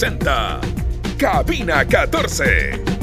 [0.00, 0.58] presenta
[1.18, 2.99] Cabina 14.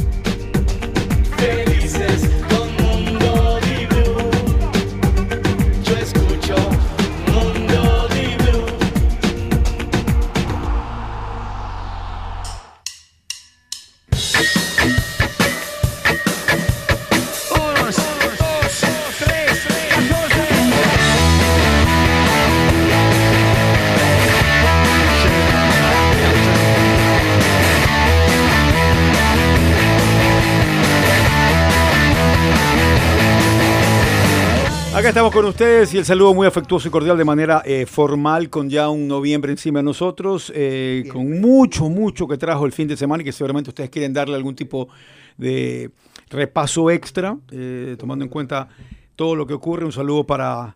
[35.07, 38.49] Acá estamos con ustedes y el saludo muy afectuoso y cordial de manera eh, formal
[38.49, 42.89] con ya un noviembre encima de nosotros, eh, con mucho, mucho que trajo el fin
[42.89, 44.89] de semana y que seguramente ustedes quieren darle algún tipo
[45.37, 45.91] de
[46.29, 48.67] repaso extra, eh, tomando en cuenta
[49.15, 49.85] todo lo que ocurre.
[49.85, 50.75] Un saludo para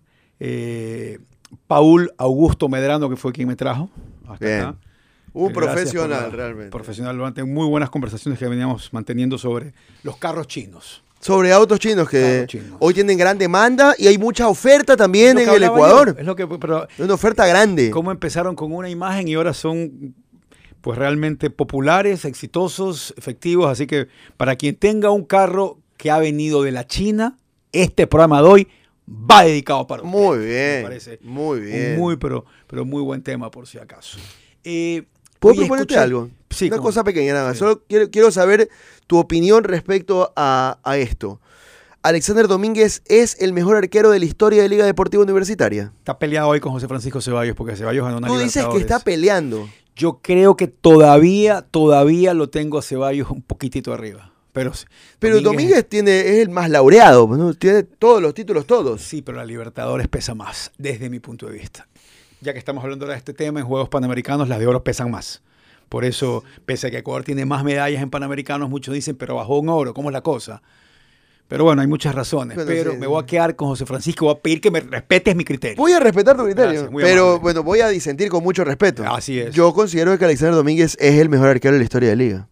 [1.68, 3.90] Paul Augusto Medrano, que fue quien me trajo.
[4.30, 4.62] Hasta Bien.
[4.62, 4.78] acá.
[5.34, 6.72] Un Gracias profesional, la- realmente.
[6.72, 11.04] Profesional, durante muy buenas conversaciones que veníamos manteniendo sobre los carros chinos.
[11.22, 12.78] Sobre autos chinos que Autos chinos.
[12.80, 16.16] hoy tienen gran demanda y hay mucha oferta también en el Ecuador.
[16.16, 17.92] yo, es lo que, pero Una oferta grande.
[17.92, 20.16] cómo empezaron con una imagen y ahora son
[20.82, 23.70] pues realmente populares, exitosos, efectivos.
[23.72, 27.38] Así que para quien tenga un carro que ha venido de la China,
[27.72, 28.68] este programa de hoy
[29.08, 30.12] va dedicado para usted.
[30.18, 30.84] Muy Me bien.
[30.84, 31.96] parece Muy un bien.
[32.00, 34.18] muy, pero, pero muy buen tema por si acaso.
[34.64, 35.04] Eh,
[35.40, 36.30] ¿Puedo oye, proponerte escuché- algo?
[36.52, 37.54] Sí, Una cosa pequeña nada más.
[37.54, 37.60] Sí.
[37.60, 38.70] Solo quiero, quiero saber
[39.08, 41.42] tu opinión respecto a, a esto.
[42.04, 45.94] Alexander Domínguez es el mejor arquero de la historia de Liga Deportiva Universitaria.
[46.00, 49.00] Está peleado hoy con José Francisco Ceballos porque Ceballos ganó una Tú dices que está
[49.00, 49.70] peleando.
[49.96, 54.32] Yo creo que todavía, todavía lo tengo a Ceballos un poquitito arriba.
[54.52, 54.72] Pero,
[55.20, 57.54] Pero Domínguez, tiene, es el más laureado, ¿no?
[57.54, 59.02] tiene todos los títulos, todos.
[59.02, 61.88] Sí, pero la Libertadores pesa más, desde mi punto de vista.
[62.42, 65.42] Ya que estamos hablando de este tema, en Juegos Panamericanos las de oro pesan más.
[65.92, 69.60] Por eso, pese a que Ecuador tiene más medallas en Panamericanos, muchos dicen, pero bajó
[69.60, 70.62] un oro, ¿cómo es la cosa?
[71.50, 72.58] Pero bueno, hay muchas razones.
[72.66, 75.36] Pero sí, me voy a quedar con José Francisco, voy a pedir que me respetes
[75.36, 75.76] mi criterio.
[75.76, 77.42] Voy a respetar tu criterio, Gracias, pero amable.
[77.42, 79.04] bueno, voy a disentir con mucho respeto.
[79.06, 79.54] Así es.
[79.54, 82.48] Yo considero que Alexander Domínguez es el mejor arquero de la historia de la liga.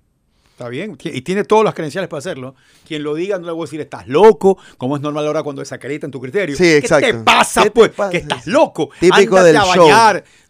[0.59, 2.53] Está bien, y tiene todas las credenciales para hacerlo.
[2.85, 5.61] Quien lo diga, no le voy a decir, estás loco, como es normal ahora cuando
[5.61, 6.57] desacreditan tu criterio.
[6.57, 7.07] Sí, exacto.
[7.07, 7.91] ¿Qué te pasa, ¿Qué te pues?
[7.91, 8.09] pasa?
[8.11, 8.89] Que estás loco.
[8.99, 9.87] Típico Ándate del a show.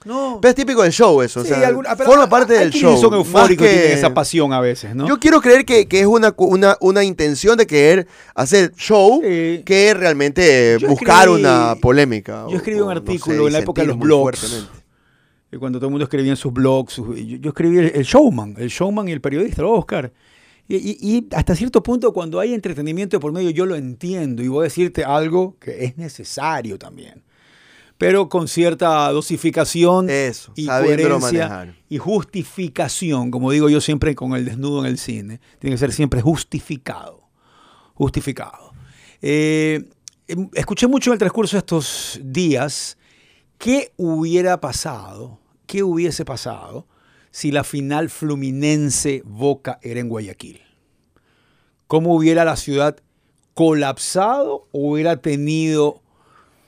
[0.06, 0.40] No.
[0.42, 2.98] Pero es típico del show eso, o sea, alguna- forma parte hay del show.
[3.00, 5.08] son eufóricos que- tienen esa pasión a veces, ¿no?
[5.08, 9.62] Yo quiero creer que, que es una, una, una intención de querer hacer show Sí.
[9.64, 12.46] que realmente Yo buscar escribí- una polémica.
[12.50, 14.66] yo o- escribí un no artículo sé, en la época de los blogs.
[15.52, 18.04] Y cuando todo el mundo escribía en sus blogs, sus- yo, yo escribí el, el
[18.04, 20.12] showman, el showman y el periodista, lo buscar.
[20.68, 24.48] Y, y- y hasta cierto punto, cuando hay entretenimiento por medio, yo lo entiendo y
[24.48, 27.24] voy a decirte algo que es necesario también.
[27.98, 31.18] Pero con cierta dosificación Eso, y coherencia
[31.50, 31.76] manejar.
[31.90, 35.92] y justificación, como digo yo siempre con el desnudo en el cine, tiene que ser
[35.92, 37.24] siempre justificado.
[37.96, 38.72] Justificado.
[39.22, 39.90] Eh,
[40.28, 42.98] em, escuché mucho en el transcurso de estos días
[43.58, 45.39] qué hubiera pasado,
[45.70, 46.88] qué hubiese pasado
[47.30, 50.62] si la final fluminense Boca era en Guayaquil.
[51.86, 52.98] ¿Cómo hubiera la ciudad
[53.54, 56.02] colapsado o hubiera tenido...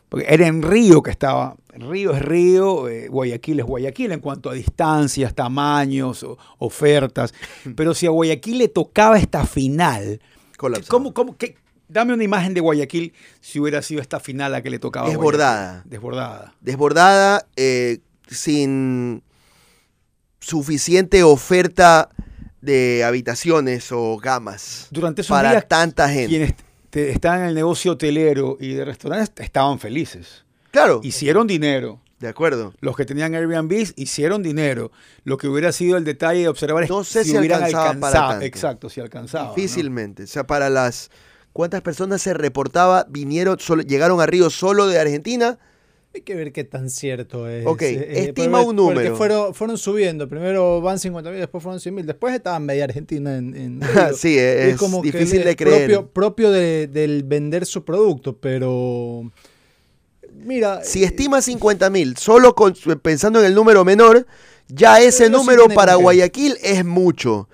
[0.09, 1.55] Porque era en Río que estaba.
[1.73, 7.33] Río es Río, eh, Guayaquil es Guayaquil en cuanto a distancias, tamaños, o- ofertas.
[7.77, 10.19] Pero si a Guayaquil le tocaba esta final,
[10.57, 10.89] Colapsado.
[10.89, 11.55] ¿cómo, cómo, qué-
[11.87, 15.07] dame una imagen de Guayaquil si hubiera sido esta final la que le tocaba.
[15.07, 15.69] a Desbordada.
[15.71, 15.89] Guayaquil.
[15.91, 16.53] Desbordada.
[16.59, 17.99] Desbordada, eh,
[18.31, 19.23] sin
[20.39, 22.09] suficiente oferta
[22.61, 26.27] de habitaciones o gamas Durante esos para días, tanta gente.
[26.29, 26.53] quienes
[26.89, 30.45] te- estaban en el negocio hotelero y de restaurantes estaban felices.
[30.71, 31.99] Claro, Hicieron dinero.
[32.19, 32.73] de acuerdo.
[32.81, 34.91] Los que tenían Airbnb hicieron dinero.
[35.23, 37.93] Lo que hubiera sido el detalle de observar es No sé si hubieran alcanzaba para
[37.95, 38.29] alcanzado.
[38.29, 38.45] tanto.
[38.45, 39.47] Exacto, si alcanzaba.
[39.49, 39.55] ¿no?
[39.55, 40.23] Difícilmente.
[40.23, 41.09] O sea, para las.
[41.51, 43.05] ¿Cuántas personas se reportaba?
[43.09, 45.57] Vinieron, solo, llegaron a Río solo de Argentina.
[46.13, 47.65] Hay que ver qué tan cierto es.
[47.65, 48.95] Ok, eh, estima porque- un número.
[49.01, 50.27] Porque fueron, fueron subiendo.
[50.27, 52.05] Primero van 50.000, después fueron 100.000.
[52.05, 53.79] Después estaba media Argentina en,
[54.17, 55.85] sí, es, como difícil de creer.
[55.89, 59.31] Propio, propio de- del vender su producto, pero.
[60.33, 60.83] Mira.
[60.83, 64.25] Si eh, estima 50 mil, solo con- pensando en el número menor,
[64.67, 65.95] ya ese sí número para.
[65.95, 67.47] Guayaquil es mucho.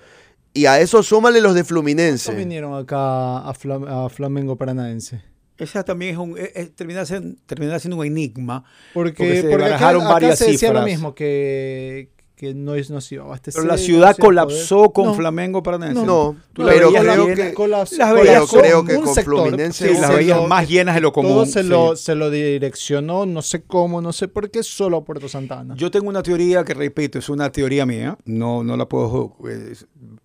[0.54, 2.34] Y a eso súmale los de ¿cuántos Fluminense.
[2.34, 5.22] vinieron acá a, Flam- a Flamengo Paranaense?
[5.58, 8.64] Esa también es un, es- es- termina, siendo, termina siendo un enigma.
[8.94, 10.84] Porque, Porque se porque acá, barajaron acá varias se decía lo cifras.
[10.86, 13.60] mismo, que, que no, es, no se iba a abastecer.
[13.62, 14.92] Pero la no ciudad a colapsó poder.
[14.92, 15.94] con No, Flamengo Paranense.
[15.94, 19.14] No, No, Tú la pero veías creo que, colas- las pero creo que un con
[19.16, 21.32] sector, Fluminense Sí, las lo- veías más llenas de lo común.
[21.32, 21.68] Todo se, sí.
[21.68, 25.74] lo, se lo direccionó, no sé cómo, no sé por qué, solo a Puerto Santana.
[25.76, 29.74] Yo tengo una teoría que, repito, es una teoría mía, no, no la puedo eh,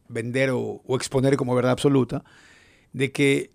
[0.10, 2.24] vender o, o exponer como verdad absoluta,
[2.92, 3.53] de que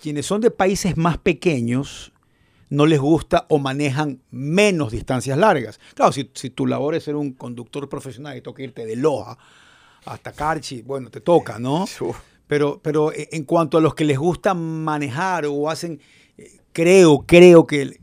[0.00, 2.12] quienes son de países más pequeños
[2.70, 5.80] no les gusta o manejan menos distancias largas.
[5.94, 9.36] Claro, si, si tu labor es ser un conductor profesional y toca irte de Loja
[10.06, 11.86] hasta Carchi, bueno, te toca, ¿no?
[12.46, 16.00] Pero, pero e- en cuanto a los que les gusta manejar o hacen,
[16.36, 18.00] eh, creo, creo que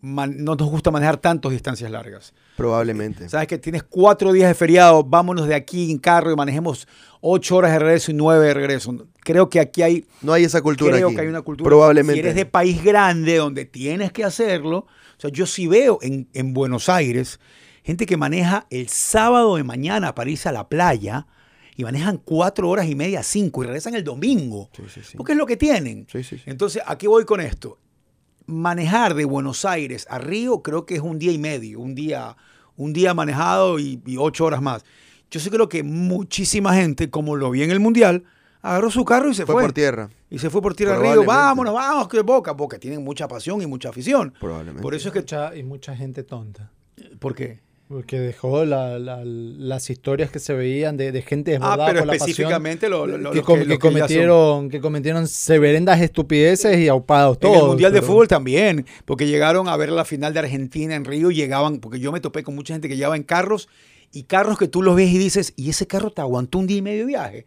[0.00, 0.26] no
[0.56, 2.34] nos gusta manejar tantas distancias largas.
[2.58, 3.28] Probablemente.
[3.28, 6.86] Sabes que tienes cuatro días de feriado, vámonos de aquí en carro y manejemos
[7.22, 8.94] ocho horas de regreso y nueve de regreso.
[9.20, 11.16] Creo que aquí hay, No hay esa cultura creo aquí.
[11.16, 11.66] que hay una cultura.
[11.68, 12.14] Probablemente.
[12.14, 16.28] Si eres de país grande donde tienes que hacerlo, o sea, yo sí veo en,
[16.34, 17.40] en Buenos Aires
[17.84, 21.26] gente que maneja el sábado de mañana para irse a la playa
[21.76, 24.68] y manejan cuatro horas y media, cinco y regresan el domingo.
[24.76, 25.16] Sí, sí, sí.
[25.16, 26.06] Porque es lo que tienen.
[26.10, 26.42] Sí, sí, sí.
[26.46, 27.78] Entonces, ¿a qué voy con esto?
[28.46, 32.36] Manejar de Buenos Aires a Río creo que es un día y medio, un día,
[32.78, 34.84] un día manejado y, y ocho horas más.
[35.30, 38.24] Yo sí creo que muchísima gente, como lo vi en el Mundial,
[38.62, 39.62] agarró su carro y se Fue fue.
[39.64, 40.08] por tierra.
[40.30, 41.02] Y se fue por tierra a Río.
[41.12, 41.36] Probablemente.
[41.36, 44.32] Vámonos, vamos, que boca, porque tienen mucha pasión y mucha afición.
[44.40, 44.80] Probablemente.
[44.82, 45.20] Por eso es que...
[45.20, 46.70] mucha, y mucha gente tonta.
[47.18, 47.60] ¿Por qué?
[47.88, 51.98] Porque dejó la- la- las historias que se veían de, de gente Ah, desbordada pero
[52.00, 56.00] por la específicamente lo, lo- lo- pasión, que, com- que- que cometieron, que cometieron severendas
[56.02, 57.56] estupideces y aupados En todos.
[57.62, 61.30] el Mundial de Fútbol también, porque llegaron a ver la final de Argentina en Río,
[61.30, 63.68] llegaban, porque yo me topé con mucha gente que llevaba en carros
[64.12, 66.76] y carros que tú los ves y dices, ¿y ese carro te aguantó un día
[66.78, 67.46] y medio de viaje?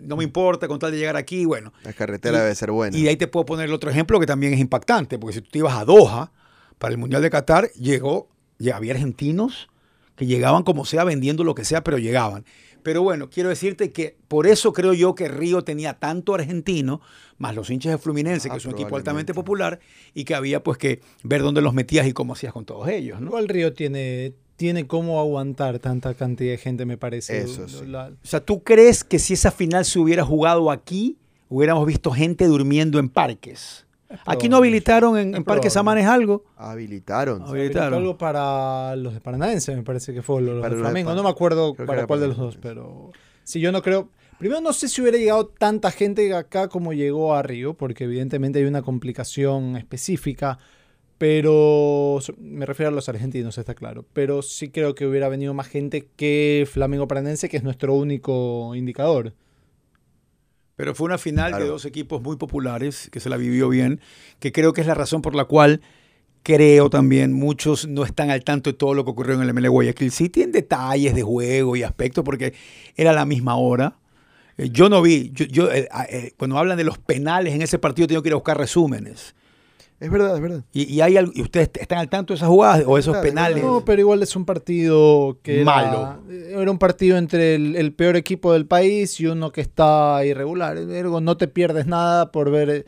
[0.00, 1.72] No me importa con tal de llegar aquí, bueno.
[1.82, 2.96] La carretera Y- debe ser buena.
[2.96, 5.40] Y de ahí te puedo poner el otro ejemplo que también es impactante, porque si
[5.42, 6.30] tú te ibas a Doha
[6.78, 8.28] para el Mundial de Qatar, llegó,
[8.58, 9.68] ya había argentinos
[10.16, 12.44] que llegaban como sea vendiendo lo que sea, pero llegaban.
[12.82, 17.00] Pero bueno, quiero decirte que por eso creo yo que Río tenía tanto argentino,
[17.38, 19.78] más los hinchas de Fluminense, Ah, que es un equipo altamente popular,
[20.14, 23.20] y que había pues que ver dónde los metías y cómo hacías con todos ellos,
[23.20, 23.28] ¿no?
[23.28, 27.38] Igual Río tiene, tiene cómo aguantar tanta cantidad de gente, me parece.
[27.42, 27.86] Eso sí.
[27.86, 31.16] La- O sea, ¿tú crees que si esa final se hubiera jugado aquí,
[31.48, 33.86] hubiéramos visto gente durmiendo en parques?
[34.26, 35.78] Aquí no habilitaron en, en Parques probable.
[36.00, 36.44] Amanes algo.
[36.56, 37.42] Habilitaron.
[37.42, 37.94] Habilitaron.
[37.94, 41.08] algo para los de Paranaense, me parece que fue, los Para de los de Flamengo.
[41.10, 43.10] Pan- No me acuerdo creo para cuál de los dos, pero
[43.44, 44.08] sí, yo no creo.
[44.38, 48.58] Primero, no sé si hubiera llegado tanta gente acá como llegó a Río, porque evidentemente
[48.58, 50.58] hay una complicación específica,
[51.18, 54.04] pero me refiero a los argentinos, está claro.
[54.12, 58.74] Pero sí creo que hubiera venido más gente que Flamengo Paranense, que es nuestro único
[58.74, 59.32] indicador.
[60.82, 61.64] Pero fue una final Claro.
[61.64, 64.00] de dos equipos muy populares, que se la vivió bien,
[64.40, 65.80] que creo que es la razón por la cual
[66.42, 69.68] creo también muchos no están al tanto de todo lo que ocurrió en el ML
[69.68, 72.54] Guayaquil City en detalles de juego y aspectos, porque
[72.96, 73.94] era la misma hora.
[74.58, 77.78] Eh, Yo no vi, yo, yo, eh, eh, cuando hablan de los penales en ese
[77.78, 79.36] partido tengo que ir a buscar resúmenes.
[80.02, 80.64] Es verdad, es verdad.
[80.72, 83.62] ¿Y, y hay algo- y ustedes están al tanto de esas jugadas o esos penales?
[83.62, 86.18] No, pero igual es un partido que Malo.
[86.28, 90.76] Era, un partido entre el, el peor equipo del país y uno que está irregular.
[90.76, 92.84] Ergo, no te pierdes nada por ver.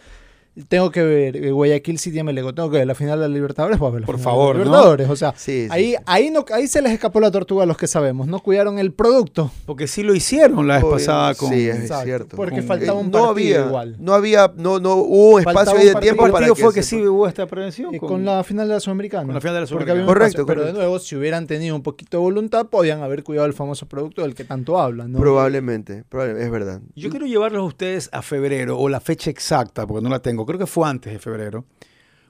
[0.69, 2.55] Tengo que ver eh, Guayaquil City MLG.
[2.55, 3.77] Tengo que ver la final de la Libertadores.
[3.79, 4.63] Pues, ver la Por final de favor, ¿no?
[4.65, 5.11] Libertadores.
[5.11, 5.97] O sea, Sí, sí, ahí, sí.
[6.07, 8.29] Ahí, no, ahí se les escapó la tortuga a los que sabemos.
[8.29, 9.51] No cuidaron el producto.
[9.67, 11.49] Porque sí lo hicieron la vez Obvio, pasada con...
[11.51, 12.37] sí, es Exacto, cierto.
[12.37, 13.97] Porque Con- faltaba un no partido había, igual.
[13.99, 16.63] No había, no, no hubo Faltaba espacio un ahí de tiempo ¿Qué para partido que
[16.63, 17.93] fue que sí hubo esta prevención?
[17.95, 19.25] Eh, con la final de la Sudamericana.
[19.25, 19.61] Con la final de
[19.95, 23.25] la un Correcto, Pero de nuevo, si hubieran tenido un poquito de voluntad, podían haber
[23.25, 25.11] cuidado el famoso producto del que tanto hablan.
[25.11, 25.19] ¿no?
[25.19, 26.81] Probablemente, probable- es verdad.
[26.95, 30.44] Yo quiero llevarlos a ustedes a febrero, o la fecha exacta, porque no la tengo.
[30.47, 31.65] Creo que fue antes de febrero,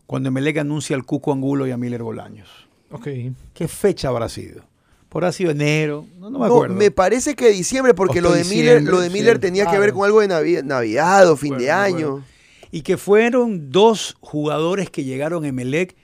[0.07, 2.49] cuando Emelec anuncia al Cuco Angulo y a Miller Bolaños.
[2.91, 3.09] Ok.
[3.55, 4.63] ¿Qué fecha habrá sido?
[5.09, 6.07] ¿Por ha sido enero?
[6.19, 6.75] No, no me No, acuerdo.
[6.75, 9.13] me parece que diciembre, porque Hasta lo de diciembre, Miller, lo de sí.
[9.15, 12.25] Miller tenía que ver con algo de Navi- Navidad o fin Bueno, de año.
[12.73, 15.95] Y que fueron dos jugadores que llegaron a Emelec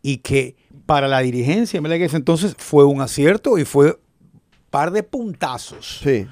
[0.00, 0.56] y que
[0.86, 3.98] para la dirigencia de Emelec en ese entonces fue un acierto y fue
[4.70, 6.00] par de puntazos.
[6.02, 6.26] Sí,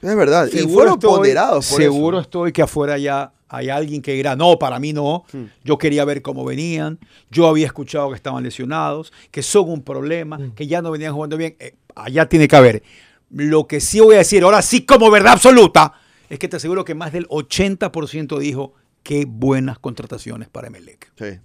[0.00, 0.46] es verdad.
[0.46, 1.68] y Seguro fueron estoy- ponderados.
[1.70, 2.22] por Seguro eso.
[2.22, 5.24] estoy que afuera ya hay alguien que dirá, no, para mí no.
[5.32, 5.44] Hmm.
[5.62, 6.98] Yo quería ver cómo venían.
[7.30, 10.52] Yo había escuchado que estaban lesionados, que son un problema, Hmm.
[10.52, 11.54] que ya no venían jugando bien.
[11.60, 12.82] Eh, allá tiene que haber.
[13.30, 15.92] Lo que sí voy a decir, ahora sí como verdad absoluta,
[16.28, 21.12] es que te aseguro que más del 80% dijo qué buenas contrataciones para Emelec.
[21.18, 21.38] Sí.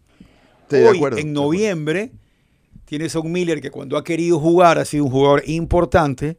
[0.63, 1.17] Estoy de acuerdo.
[1.17, 2.11] en noviembre,
[2.85, 6.37] tienes a un Miller que cuando ha querido jugar ha sido un jugador importante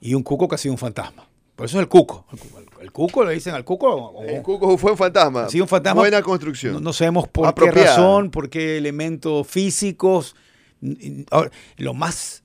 [0.00, 1.26] y un Cuco que ha sido un fantasma.
[1.56, 2.26] Por eso es el Cuco.
[2.32, 3.88] El, Cuco- el Cuco le dicen al Cuco.
[3.94, 5.48] o- El Cuco fue un fantasma.
[5.48, 6.00] sido un fantasma.
[6.00, 6.74] Buena construcción.
[6.74, 10.34] No, no sabemos por qué razón, por qué elementos físicos.
[11.30, 12.42] Ahora, lo más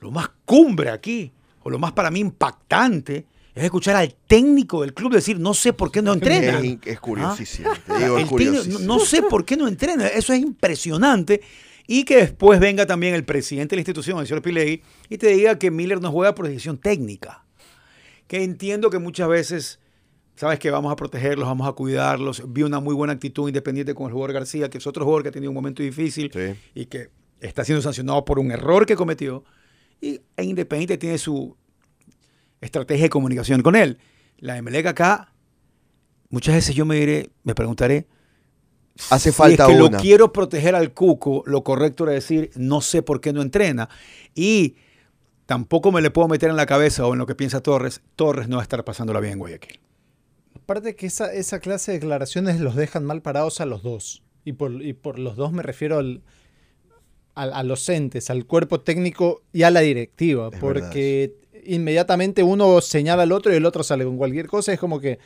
[0.00, 1.32] lo más cumbre aquí,
[1.64, 5.72] o lo más para mí impactante, es escuchar al técnico del club decir, no sé
[5.72, 6.60] por qué no entrena.
[6.60, 7.70] Es, es curiosísimo.
[7.84, 8.78] Te digo, El es técnico, curiosísimo.
[8.78, 10.06] no, no sé por qué no entrena.
[10.06, 11.40] Eso es impresionante.
[11.88, 15.28] Y que después venga también el presidente de la institución, el señor Pilegui, y te
[15.28, 17.44] diga que Miller no juega por decisión técnica.
[18.28, 19.80] Que entiendo que muchas veces,
[20.36, 22.42] sabes que vamos a protegerlos, vamos a cuidarlos.
[22.46, 25.30] Vi una muy buena actitud independiente con el jugador García, que es otro jugador que
[25.30, 26.54] ha tenido un momento difícil Sí.
[26.74, 27.08] y que
[27.40, 29.44] está siendo sancionado por un error que cometió.
[30.00, 31.56] Y e Independiente tiene su
[32.60, 33.98] estrategia de comunicación con él.
[34.38, 35.32] La Emelec acá,
[36.30, 38.06] muchas veces yo me diré, me preguntaré,
[39.10, 39.96] Hace si falta es que una.
[39.96, 43.88] lo quiero proteger al Cuco, lo correcto era decir, no sé por qué no entrena.
[44.34, 44.74] Y
[45.48, 48.48] tampoco me le puedo meter en la cabeza o en lo que piensa Torres, Torres
[48.48, 49.80] no va a estar pasándola bien en Guayaquil.
[50.54, 54.22] Aparte que esa, esa clase de declaraciones los dejan mal parados a los dos.
[54.44, 56.20] Y por, y por los dos me refiero al,
[57.34, 60.50] al- a los entes, al cuerpo técnico y a la directiva.
[60.52, 64.74] Es porque inmediatamente uno señala al otro y el otro sale con cualquier cosa.
[64.74, 65.18] Es como que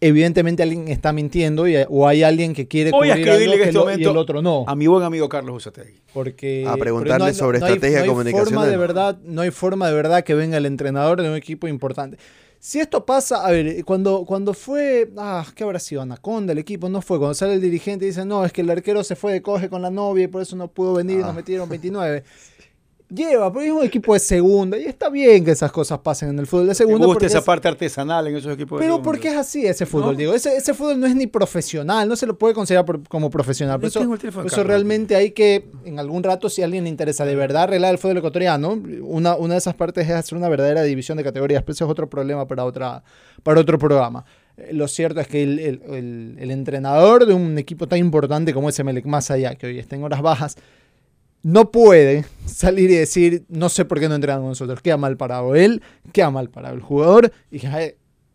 [0.00, 3.50] evidentemente alguien está mintiendo y, o hay alguien que quiere Voy a cubrir algo en
[3.58, 4.64] que este lo- y el otro no.
[4.66, 5.94] a mi buen amigo Carlos Usategui.
[6.14, 8.54] Porque A porque preguntarle sobre estrategia no hay comunicacional.
[8.54, 11.66] Forma de verdad, no hay forma de verdad que venga el entrenador de un equipo
[11.68, 12.16] importante.
[12.60, 16.02] Si esto pasa, a ver, cuando, cuando fue, ah, ¿qué habrá sido?
[16.02, 17.16] Anaconda, el equipo, no fue.
[17.18, 19.68] Cuando sale el dirigente y dice, no, es que el arquero se fue de coge
[19.68, 21.26] con la novia y por eso no pudo venir y Ah.
[21.26, 22.24] nos metieron 29.
[23.10, 26.38] Lleva, porque es un equipo de segunda y está bien que esas cosas pasen en
[26.40, 26.98] el fútbol de Me segunda.
[27.06, 28.78] gusta porque esa es- parte artesanal en esos equipos.
[28.78, 29.04] de pero segunda.
[29.10, 30.18] porque es así ese fútbol, ¿No?
[30.18, 30.34] digo.
[30.34, 33.80] Ese, ese fútbol no es ni profesional, no se lo puede considerar por- como profesional.
[33.80, 37.34] Por eso, por realmente hay que, en algún rato, si a alguien le interesa de
[37.34, 41.16] verdad arreglar el fútbol ecuatoriano, una, una de esas partes es hacer una verdadera división
[41.16, 43.02] de categorías, pero eso es otro problema para, otra,
[43.42, 44.26] para otro programa.
[44.58, 48.52] Eh, Lo cierto es que el, el- el- el entrenador de un equipo tan importante
[48.52, 50.56] como ese Melec, más allá, que hoy está en horas bajas,
[51.48, 54.82] no puede salir y decir, no sé por qué no entrenan con nosotros.
[54.82, 57.60] Queda mal parado él, queda mal parado el jugador y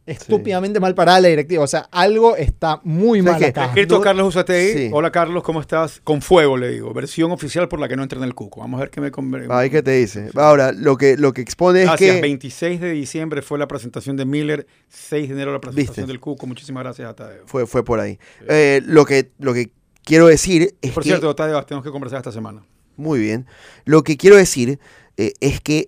[0.06, 1.64] estúpidamente mal parada la directiva.
[1.64, 3.46] O sea, algo está muy ¿Sabes mal qué?
[3.48, 3.66] acá.
[3.66, 4.74] Escrito No- Carlos Usategui.
[4.74, 4.90] Sí.
[4.92, 6.02] Hola Carlos, ¿cómo estás?
[6.04, 6.92] Con fuego le digo.
[6.94, 8.62] Versión oficial por la que no entra en el cuco.
[8.62, 9.48] Vamos a ver qué me conviene.
[9.50, 10.30] Ay, ¿qué te dice?
[10.36, 12.16] Ahora, lo que, lo que expone es Gracias.
[12.16, 12.22] que...
[12.22, 14.66] 26 de diciembre fue la presentación de Miller.
[14.90, 16.08] 6 de enero la presentación ¿Viste?
[16.12, 16.48] del cuco.
[16.48, 17.44] Muchísimas gracias a Tadeo.
[17.46, 18.18] Fue, fue por ahí.
[18.50, 19.72] Eh, lo, que, lo que
[20.04, 21.10] quiero decir es Por que...
[21.10, 22.64] cierto, Tadeo, tenemos que conversar esta semana.
[22.98, 23.46] Muy bien.
[23.86, 24.80] Lo que quiero decir
[25.18, 25.88] eh, es que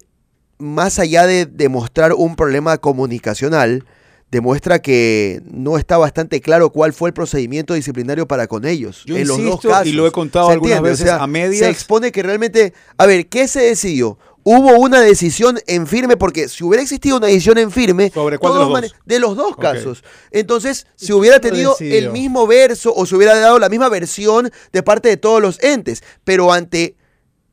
[0.57, 3.85] más allá de demostrar un problema comunicacional,
[4.31, 9.03] demuestra que no está bastante claro cuál fue el procedimiento disciplinario para con ellos.
[9.05, 9.87] Yo en los dos insisto, casos.
[9.87, 10.89] y lo he contado ¿Se algunas entiende?
[10.89, 11.59] O veces sea, a medias.
[11.59, 14.17] Se expone que realmente, a ver, ¿qué se decidió?
[14.47, 18.53] Hubo una decisión en firme, porque si hubiera existido una decisión en firme, ¿Sobre cuál
[18.53, 18.95] de los dos?
[19.03, 19.61] de los dos Ok.
[19.61, 20.03] casos.
[20.29, 24.51] Entonces, ¿Y si hubiera tenido el mismo verso o se hubiera dado la misma versión
[24.71, 26.95] de parte de todos los entes, pero ante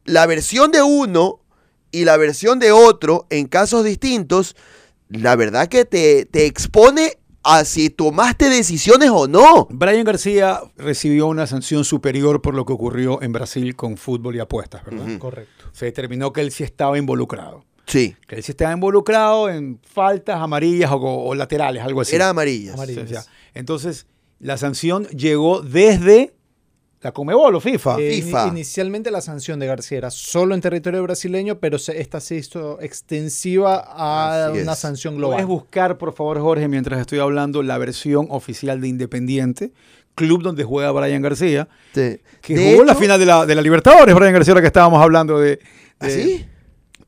[0.05, 1.41] la versión de uno
[1.93, 4.55] y la versión de otro en casos distintos,
[5.09, 9.67] la verdad que te, te expone a si tomaste decisiones o no.
[9.71, 14.41] Brian García recibió una sanción superior por lo que ocurrió en Brasil con fútbol y
[14.41, 15.19] apuestas, ¿verdad?
[15.19, 15.65] Correcto.
[15.73, 17.65] Se determinó que él sí estaba involucrado.
[17.87, 22.15] Sí, Que él sí estaba involucrado en faltas amarillas o, o laterales, algo así.
[22.15, 22.75] era amarillas.
[22.75, 23.05] Amarillas.
[23.05, 24.07] O sea, entonces,
[24.39, 26.33] la sanción llegó desde
[27.03, 27.97] la Comebol o FIFA.
[28.01, 28.49] Eh, FIFA.
[28.49, 32.81] inicialmente la sanción de García era solo en territorio brasileño, pero se- esta se hizo
[32.81, 34.79] extensiva a Así una es.
[34.79, 35.47] sanción Puedes global.
[35.47, 39.73] buscar, por favor, Jorge, mientras estoy hablando, la versión oficial de Independiente,
[40.15, 42.21] club donde juega Brian García, Sí.
[42.41, 44.67] que De jugó la hecho- final de la, de la Libertadores, Brian García, la que
[44.69, 45.59] estábamos hablando de...
[45.99, 46.47] ¿Ah, de- sí?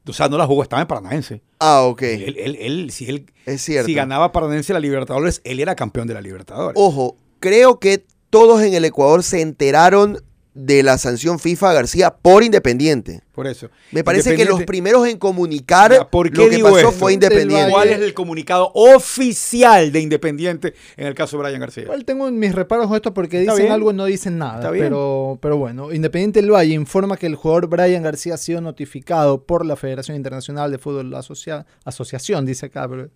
[0.07, 1.41] O sea, no la jugó, estaba en Paranaense.
[1.59, 2.03] Ah, ok.
[2.03, 3.87] Él, él- él- si, él, Es cierto.
[3.87, 6.75] si ganaba Paranaense la Libertadores, él era campeón de la Libertadores.
[6.79, 10.19] Ojo, creo que todos en el Ecuador se enteraron
[10.55, 13.23] de la sanción FIFA a García por Independiente.
[13.33, 13.71] Por eso.
[13.93, 16.93] Me parece que los primeros en comunicar Ya, ¿por qué lo que digo pasó esto?
[16.93, 17.71] fue Independiente.
[17.73, 21.85] ¿Cuál es el comunicado oficial de Independiente en el caso de Brian García?
[21.85, 23.73] Igual tengo mis reparos con esto porque Está dicen bien.
[23.73, 24.57] algo y no dicen nada.
[24.57, 24.87] Está bien.
[24.87, 29.45] Pero, pero bueno, Independiente del Valle informa que el jugador Brian García ha sido notificado
[29.45, 33.09] por la Federación Internacional de Fútbol Asocia- Asociación, dice acá, pero,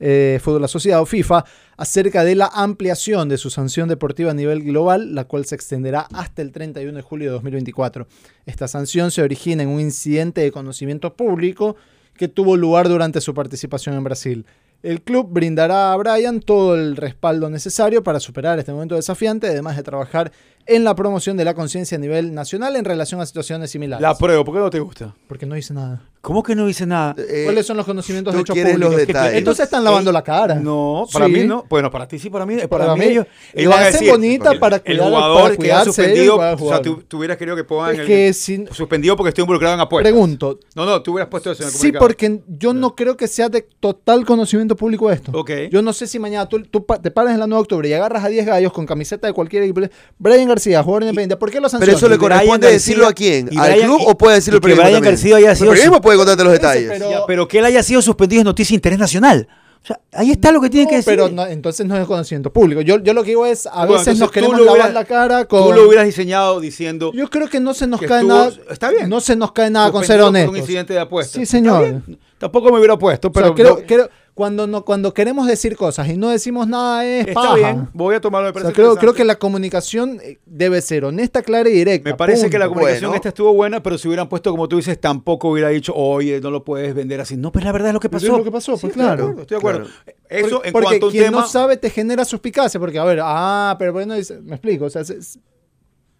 [0.00, 1.44] eh, Fútbol Asociado FIFA,
[1.76, 6.06] acerca de la ampliación de su sanción deportiva a nivel global, la cual se extenderá
[6.12, 8.06] hasta el 31 de julio de 2024.
[8.46, 11.76] Esta sanción se origina en un incidente de conocimiento público
[12.16, 14.46] que tuvo lugar durante su participación en Brasil.
[14.82, 19.76] El club brindará a Brian todo el respaldo necesario para superar este momento desafiante, además
[19.76, 20.30] de trabajar
[20.66, 24.02] en la promoción de la conciencia a nivel nacional en relación a situaciones similares.
[24.02, 25.14] La prueba, ¿por qué no te gusta?
[25.26, 26.02] Porque no dice nada.
[26.24, 27.14] ¿Cómo que no dice nada?
[27.18, 29.06] Eh, ¿Cuáles son los conocimientos tú hechos quieres los públicos?
[29.06, 29.38] detalles.
[29.38, 30.54] Entonces están lavando la cara.
[30.54, 31.32] No, para Sí.
[31.32, 31.66] mí no.
[31.68, 32.56] Bueno, para ti sí, para mí.
[32.56, 34.82] Para, Para mí, mí, ellos, la ellos van a hacen decir, bonita el- para el
[34.82, 36.36] cuidar- jugador queda cuidarse ellos y suspendido.
[36.38, 39.28] para O sea, tú, tú hubieras querido que pongan Es el, que si- suspendido porque
[39.28, 40.10] estoy involucrado en apuestas.
[40.10, 40.58] Pregunto.
[40.74, 43.50] No, no, tú hubieras puesto eso en el Sí, porque yo no creo que sea
[43.50, 45.30] de total conocimiento público esto.
[45.34, 45.50] Ok.
[45.70, 46.62] Yo no sé si mañana tú,
[47.02, 49.34] te paras en la 9 de octubre y agarras a 10 gallos con camiseta de
[49.34, 49.82] cualquier equipo.
[50.18, 51.36] Brian García, jugador independiente.
[51.36, 51.96] ¿Por qué lo Pero sancionan?
[51.96, 54.56] eso le Brian corresponde García- decirlo a quién, al Brian- club y- o puede decirlo
[54.56, 55.12] el que periodismo Brian también?
[55.14, 56.90] García haya El sido periodismo su- puede contarte los detalles.
[56.90, 59.48] pero- Ya, pero que él haya sido suspendido es noticia de interés nacional.
[59.82, 61.12] O sea, ahí está lo que tiene No, que decir.
[61.12, 62.80] pero no- entonces no es conocimiento público.
[62.80, 65.44] Yo, yo lo que digo es, a Bueno, veces nos queremos lavar hubieras- la cara
[65.44, 65.62] con...
[65.62, 67.12] Tú lo hubieras diseñado diciendo.
[67.14, 68.52] Yo creo que no se nos cae estuvo- nada.
[68.70, 69.10] está bien.
[69.10, 70.52] No se nos cae nada con ser honestos.
[70.52, 71.38] un incidente de apuestas.
[71.38, 72.00] Sí, señor.
[72.38, 73.54] Tampoco me hubiera puesto, O sea, pero.
[73.54, 77.34] creo, no- creo- cuando, no, cuando queremos decir cosas y no decimos nada es está
[77.40, 77.54] paja.
[77.54, 77.88] bien.
[77.92, 81.42] Voy a tomarlo de O sea, creo, creo que la comunicación eh, debe ser honesta,
[81.42, 82.10] clara y directa.
[82.10, 83.14] Me parece que la comunicación Bueno.
[83.14, 86.50] esta estuvo buena, pero si hubieran puesto, como tú dices, tampoco hubiera dicho, oye, no
[86.50, 87.36] lo puedes vender así.
[87.36, 88.32] No, pues la verdad es lo que Pues pasó.
[88.32, 89.22] es lo que pasó, Sí, pues, estoy de claro.
[89.22, 89.84] acuerdo, Estoy de acuerdo.
[89.84, 90.18] Claro.
[90.28, 91.40] Eso Porque- en porque cuanto a un quien tema.
[91.42, 95.02] no sabe te genera suspicacia, porque a ver, ah, pero bueno, me explico, o sea,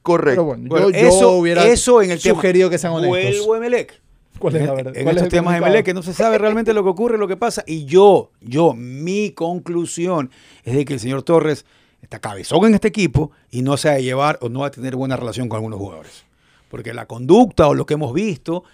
[0.03, 0.43] Correcto.
[0.43, 2.35] pero bueno, Bueno, yo, yo eso, hubiera eso en el tema.
[2.37, 3.09] sugerido que sean honestos.
[3.39, 4.03] Vuelvo a Emelec.
[4.51, 4.97] ¿Cuál es la En- verdad?
[4.97, 7.17] En ¿Cuál es estos el temas de que no se sabe realmente lo que ocurre,
[7.17, 7.65] lo que pasa.
[7.67, 10.31] Y yo, yo, mi conclusión
[10.65, 11.65] es de que el señor Torres
[12.03, 14.71] está cabezón en este equipo y no se va a llevar o no va a
[14.71, 16.25] tener buena relación con algunos jugadores.
[16.69, 18.65] Porque la conducta o lo que hemos visto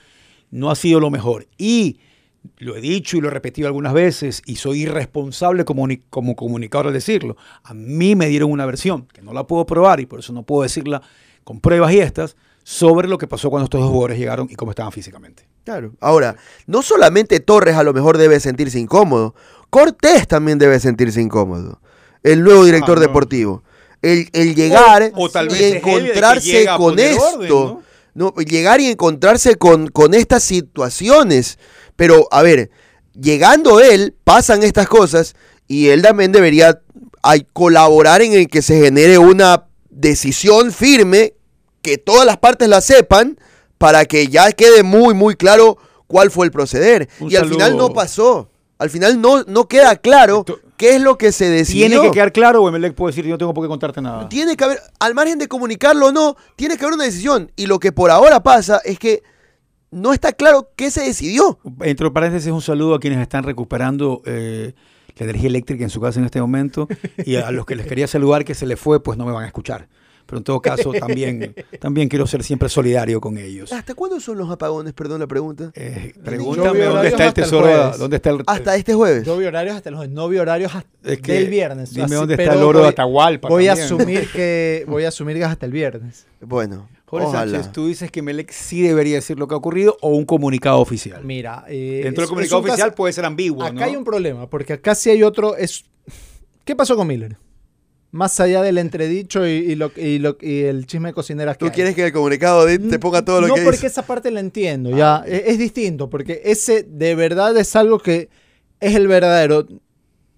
[0.51, 1.47] no ha sido lo mejor.
[1.57, 2.01] Y
[2.59, 6.89] lo he dicho y lo he repetido algunas veces y soy irresponsable como, como comunicador
[6.89, 7.37] al decirlo.
[7.63, 10.43] A mí me dieron una versión que no la puedo probar y por eso no
[10.43, 11.01] puedo decirla
[11.45, 14.73] con pruebas y estas sobre lo que pasó cuando estos dos jugadores llegaron y cómo
[14.73, 15.45] estaban físicamente.
[15.65, 15.93] Claro.
[16.01, 16.37] Ahora,
[16.67, 19.35] no solamente Torres a lo mejor debe sentirse incómodo,
[19.69, 21.81] Cortés también debe sentirse incómodo.
[22.23, 23.07] El nuevo director Ah, no.
[23.07, 23.63] deportivo.
[24.03, 27.25] El, el llegar O- o tal y vez encontrarse con esto.
[27.75, 27.79] orden,
[28.15, 28.35] ¿no?
[28.37, 31.59] Llegar y encontrarse con, con estas situaciones.
[31.97, 32.71] Pero, a ver,
[33.15, 35.35] llegando él, pasan estas cosas
[35.69, 36.81] y él también debería
[37.53, 41.35] colaborar en el que se genere una decisión firme,
[41.83, 43.39] que todas las partes la sepan,
[43.81, 47.09] para que ya quede muy, muy claro cuál fue el proceder.
[47.19, 48.51] Un y al final no pasó.
[48.77, 51.87] Al final no, no queda claro Esto- qué es lo que se decidió.
[51.89, 54.29] Tiene que quedar claro o Emelec puede decir yo no tengo por qué contarte nada.
[54.29, 57.51] Tiene que haber, al margen de comunicarlo o no, tiene que haber una decisión.
[57.57, 59.23] Y lo que por ahora pasa es que
[59.91, 61.59] no está claro qué se decidió.
[61.81, 64.75] Entre paréntesis, un saludo a quienes están recuperando eh,
[65.17, 66.87] la energía eléctrica en su casa en este momento
[67.25, 69.45] y a los que les quería saludar que se les fue, pues no me van
[69.45, 69.89] a escuchar.
[70.31, 73.73] Pero en todo caso, también, también quiero ser siempre solidario con ellos.
[73.73, 74.93] ¿Hasta cuándo son los apagones?
[74.93, 75.73] Perdón la pregunta.
[75.75, 77.99] Eh, pregúntame dónde está el el tesoro, jueves.
[77.99, 78.43] dónde está el...
[78.47, 79.27] Hasta este jueves.
[79.27, 81.91] Yo vi horarios hasta los no vi horarios hasta Es que del viernes.
[81.91, 85.09] dime así, dónde está el oro de voy- Atahualpa Voy a asumir que voy a
[85.09, 86.29] asumir que es hasta el viernes.
[86.41, 87.51] Bueno, Jorge ojalá.
[87.51, 90.79] Sánchez, tú dices que Melec sí debería decir lo que ha ocurrido o un comunicado
[90.79, 91.25] oficial.
[91.25, 93.83] Mira, eh, Dentro es- del comunicado oficial caso- puede ser ambiguo, Acá ¿no?
[93.85, 95.57] hay un problema, porque acá sí hay otro.
[95.57, 95.85] Es...
[96.65, 97.37] ¿Qué pasó con Miller?
[98.13, 101.61] Más allá del entredicho y, y lo, y, lo- y el chisme de cocineras que
[101.61, 101.71] ¿Tú hay.
[101.71, 103.87] quieres que el comunicado de- te ponga todo lo no que porque dice?
[103.87, 105.23] esa parte la entiendo, ya.
[105.27, 108.29] Es, es distinto, porque ese de verdad es algo que
[108.81, 109.67] es el verdadero.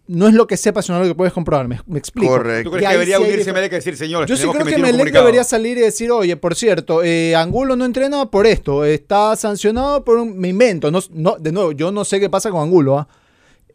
[0.09, 1.69] No es lo que sepas, sino lo que puedes comprobar.
[1.69, 2.29] Me, me explico.
[2.33, 2.69] Correcto.
[2.69, 4.75] ¿Tú Que crees que debería sí unirse Melec y decir, señores, Yo sí creo que,
[4.75, 5.25] un Melec comunicado"?
[5.25, 10.05] debería salir y decir, oye, por cierto, eh, Angulo no entrena por esto, está sancionado
[10.05, 10.37] por un...
[10.39, 12.99] Me invento, no, no, de nuevo, yo no sé qué pasa con Angulo.
[12.99, 13.09] ¿ah?
[13.09, 13.22] Eh,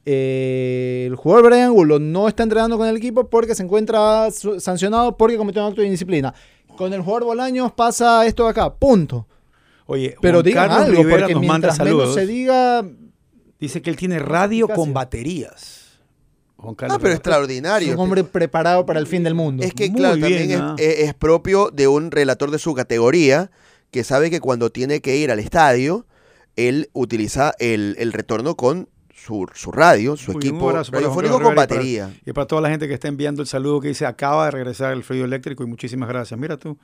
[0.10, 5.38] el jugador Brian Angulo no está entrenando con el equipo porque se encuentra sancionado porque
[5.38, 6.34] cometió un acto de indisciplina.
[6.78, 9.28] Con el jugador Bolaños pasa esto de acá, punto.
[9.86, 12.16] Oye, Pero digan Carlos algo, Rivera porque nos manda mientras menos saludos.
[12.16, 12.86] se diga...
[13.60, 16.00] Dice que él tiene radio con baterías.
[16.58, 17.14] Juan Carlos Ah, pero Rivera.
[17.14, 17.94] Es extraordinario.
[17.94, 19.64] un hombre preparado para el fin del mundo.
[19.64, 20.76] Es que, Muy claro, bien, también es- ah.
[20.78, 23.50] es, es propio de un relator de su categoría
[23.92, 26.06] que sabe que cuando tiene que ir al estadio,
[26.56, 31.42] él utiliza el, el retorno con su, su radio, su equipo radiofónico con Rivera y
[31.42, 32.14] para- batería.
[32.26, 34.94] Y para toda la gente que está enviando el saludo que dice, acaba de regresar
[34.94, 36.40] el fluido eléctrico y muchísimas gracias.
[36.40, 36.78] Mira tú,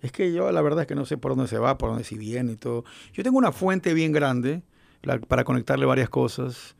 [0.00, 2.04] es que yo la verdad es que no sé por dónde se va, por dónde
[2.04, 2.84] si viene y todo.
[3.12, 4.62] Yo tengo una fuente bien grande
[5.02, 6.74] la- para conectarle varias cosas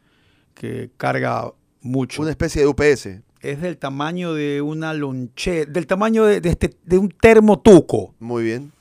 [0.55, 2.23] que carga mucho.
[2.23, 3.21] Una especie de UPS.
[3.41, 8.15] Es del tamaño de una lonche, del tamaño de, de este, de un termo tuco.
[8.19, 8.73] Muy bien.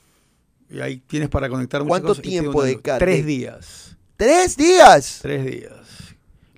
[0.70, 2.24] Y ahí tienes para conectar muchas ¿Cuánto cosas.
[2.24, 3.00] Tiempo de carga?
[3.00, 3.98] Tres días.
[4.16, 5.20] ¡Tres días!
[5.22, 6.03] Tres días.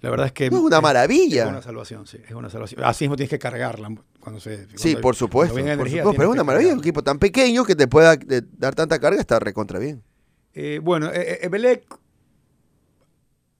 [0.05, 0.45] La verdad es que...
[0.45, 1.43] Es una maravilla.
[1.43, 2.17] Es una salvación, sí.
[2.25, 2.83] Es una salvación.
[2.83, 3.89] Así mismo tienes que cargarla
[4.19, 4.67] cuando se...
[4.75, 5.53] Sí, cuando- por supuesto.
[5.53, 6.73] cuando venga por energía, supuesto, pero es una maravilla.
[6.73, 10.03] Un equipo tan pequeño que te pueda eh, dar tanta carga está recontra bien.
[10.53, 11.83] Eh, bueno, eh, eh, Emelec,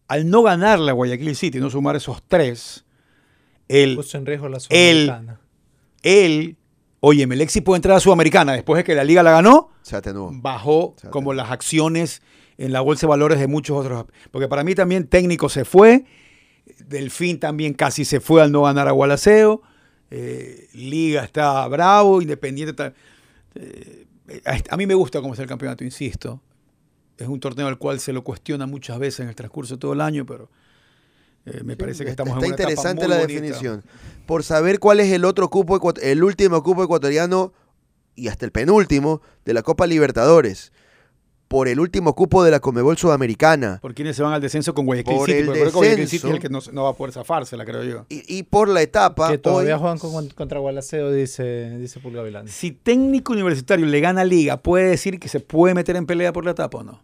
[0.08, 2.86] al no ganar la Guayaquil City, no sumar esos tres,
[3.68, 4.62] él, Puso en riesgo la Él-
[5.08, 5.40] Sudamericana.
[6.04, 6.58] él
[7.02, 9.96] Oye, Melec sí puede entrar a Sudamericana después de que la liga la ganó, Se
[9.96, 10.32] atenuó.
[10.34, 12.24] bajó Se como las acciones
[12.58, 14.06] en la bolsa de valores de muchos otros.
[14.32, 16.06] Porque para mí también técnico se fue,
[16.88, 19.62] Delfín también casi se fue al no ganar a Gualaceo,
[20.12, 22.93] eh, Liga está bravo, Independiente está...
[23.56, 24.06] eh,
[24.45, 26.41] a, a mí me gusta cómo está el campeonato, insisto.
[27.17, 29.93] Es un torneo al cual se lo cuestiona muchas veces en el transcurso de todo
[29.93, 30.50] el año, pero
[31.45, 33.41] eh, me parece que estamos Está en una etapa interesante muy la bonita.
[33.41, 33.84] definición.
[34.26, 37.54] Por saber cuál es el otro cupo, el último cupo ecuatoriano
[38.15, 40.71] y hasta el penúltimo de la Copa Libertadores.
[41.48, 43.78] Por el último cupo de la Comebol Sudamericana.
[43.82, 45.40] Por quienes se van al descenso con Guayaquil Por City.
[45.40, 46.28] el porque creo que Guayaquil City descenso.
[46.28, 48.06] es el que no, no va a poder zafársela, creo yo.
[48.10, 49.30] Y, y por la etapa.
[49.30, 52.48] Que todavía hoy- juegan con- contra Gualaceo, dice, dice Pulga Vilán.
[52.48, 56.46] Si técnico universitario le gana liga, ¿puede decir que se puede meter en pelea por
[56.46, 57.02] la etapa o no?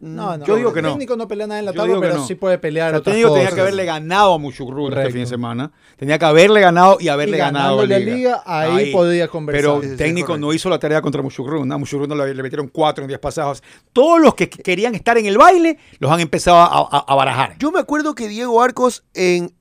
[0.00, 0.44] No, no.
[0.46, 0.92] Yo digo que el no.
[0.92, 2.26] técnico no pelea nada en la Yo tabla, digo que pero no.
[2.26, 3.54] sí puede pelear El otras técnico tenía cosas.
[3.56, 5.12] que haberle ganado a Muchugrul este Correcto.
[5.12, 5.72] fin de semana.
[5.96, 8.14] Tenía que haberle ganado y haberle Y ganado a ganándole a liga.
[8.16, 9.60] Liga, ahí podía conversar.
[9.60, 10.46] Pero Sí, sí, sí, técnico correcto.
[10.46, 11.66] no hizo la tarea contra Muchugrul.
[11.66, 11.78] ¿no?
[11.78, 13.62] Muchugrul no le, le metieron cuatro en días pasados.
[13.92, 16.66] Todos los que querían estar en el baile los han empezado a,
[16.98, 17.56] a- a barajar.
[17.58, 19.52] Yo me acuerdo que Diego Arcos, en,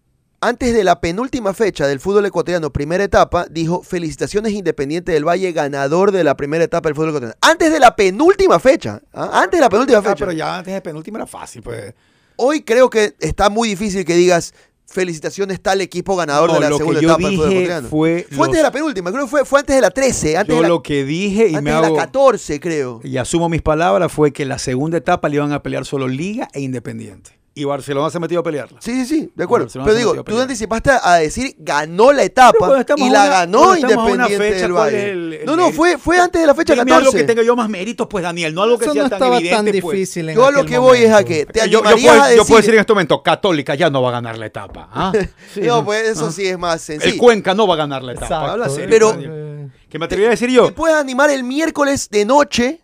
[0.47, 5.51] antes de la penúltima fecha del fútbol ecuatoriano, primera etapa, dijo: Felicitaciones Independiente del Valle,
[5.51, 7.38] ganador de la primera etapa del fútbol ecuatoriano.
[7.41, 9.01] Antes de la penúltima fecha.
[9.13, 9.41] ¿ah?
[9.43, 10.15] Antes de la penúltima Ah, fecha.
[10.15, 11.62] pero ya antes de penúltima era fácil.
[11.62, 11.93] Pues.
[12.38, 14.53] Hoy creo que está muy difícil que digas
[14.88, 17.62] felicitaciones tal equipo ganador No, de la lo que segunda yo etapa del fútbol dije
[17.63, 17.89] ecuatoriano.
[17.89, 20.49] fue Fue antes de la penúltima, creo que fue, fue antes de la 13, antes,
[20.49, 21.95] Yo de la, lo que dije y antes me de hago...
[21.95, 23.01] la 14, creo.
[23.03, 26.47] y asumo mis palabras, fue que la segunda etapa le iban a pelear solo Liga
[26.53, 27.39] e Independiente.
[27.57, 28.81] Y Barcelona se metió a pelearla.
[28.81, 29.67] Sí, sí, sí, de acuerdo.
[29.67, 34.37] Barcelona Pero digo, tú anticipaste a decir ganó la etapa y la una- ganó Independiente
[34.37, 35.09] fecha, del ¿cuál Valle.
[35.11, 37.07] el- el no, no, fue, fue antes de la fecha Dime 14.
[37.07, 39.15] algo que tenga yo más méritos, pues Daniel, no algo que Eso sea no tan
[39.19, 39.55] estaba evidente.
[39.71, 39.93] tan pues.
[39.95, 42.21] difícil en Yo a lo que voy es a que te Yo, yo animarías puedo,
[42.23, 42.47] a yo decir...
[42.47, 44.89] puedo decir en este momento, Católica ya no va a ganar la etapa.
[44.91, 45.13] ¿ah?
[45.53, 46.31] Sí, no, pues eso Ah.
[46.33, 47.21] sí es más El sencillo.
[47.23, 48.25] Cuenca no va a ganar la etapa.
[48.27, 50.65] Exacto, Habla serio, Pero- eh, ¿Qué me atreví a decir yo?
[50.65, 52.81] Te puedes animar el miércoles de noche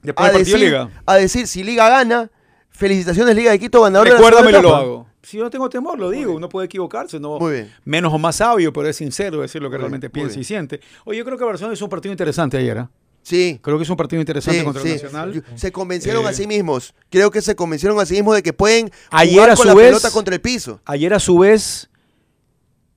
[0.00, 0.90] Después a de decir, Liga.
[1.06, 2.30] a decir si Liga gana,
[2.72, 4.14] felicitaciones Liga de Quito, ganador de
[4.52, 5.06] la lo hago.
[5.22, 6.34] Si yo no tengo temor, lo digo.
[6.34, 7.20] Uno puede equivocarse.
[7.20, 7.72] No, Muy bien.
[7.84, 10.44] Menos o más sabio, pero es sincero decir lo que Muy realmente bien, piensa y
[10.44, 10.80] siente.
[11.04, 12.78] Oye, yo creo que Barcelona hizo un partido interesante ayer.
[12.78, 12.90] ¿ah?
[13.22, 13.60] Sí.
[13.62, 14.88] Creo que es un partido interesante Sí, contra sí.
[14.88, 15.44] el Nacional.
[15.54, 16.92] Se convencieron Eh, a sí mismos.
[17.08, 19.68] Creo que se convencieron a sí mismos de que pueden Ayer, jugar a con su
[19.68, 20.80] la vez- pelota contra el piso.
[20.86, 21.88] Ayer, a su vez,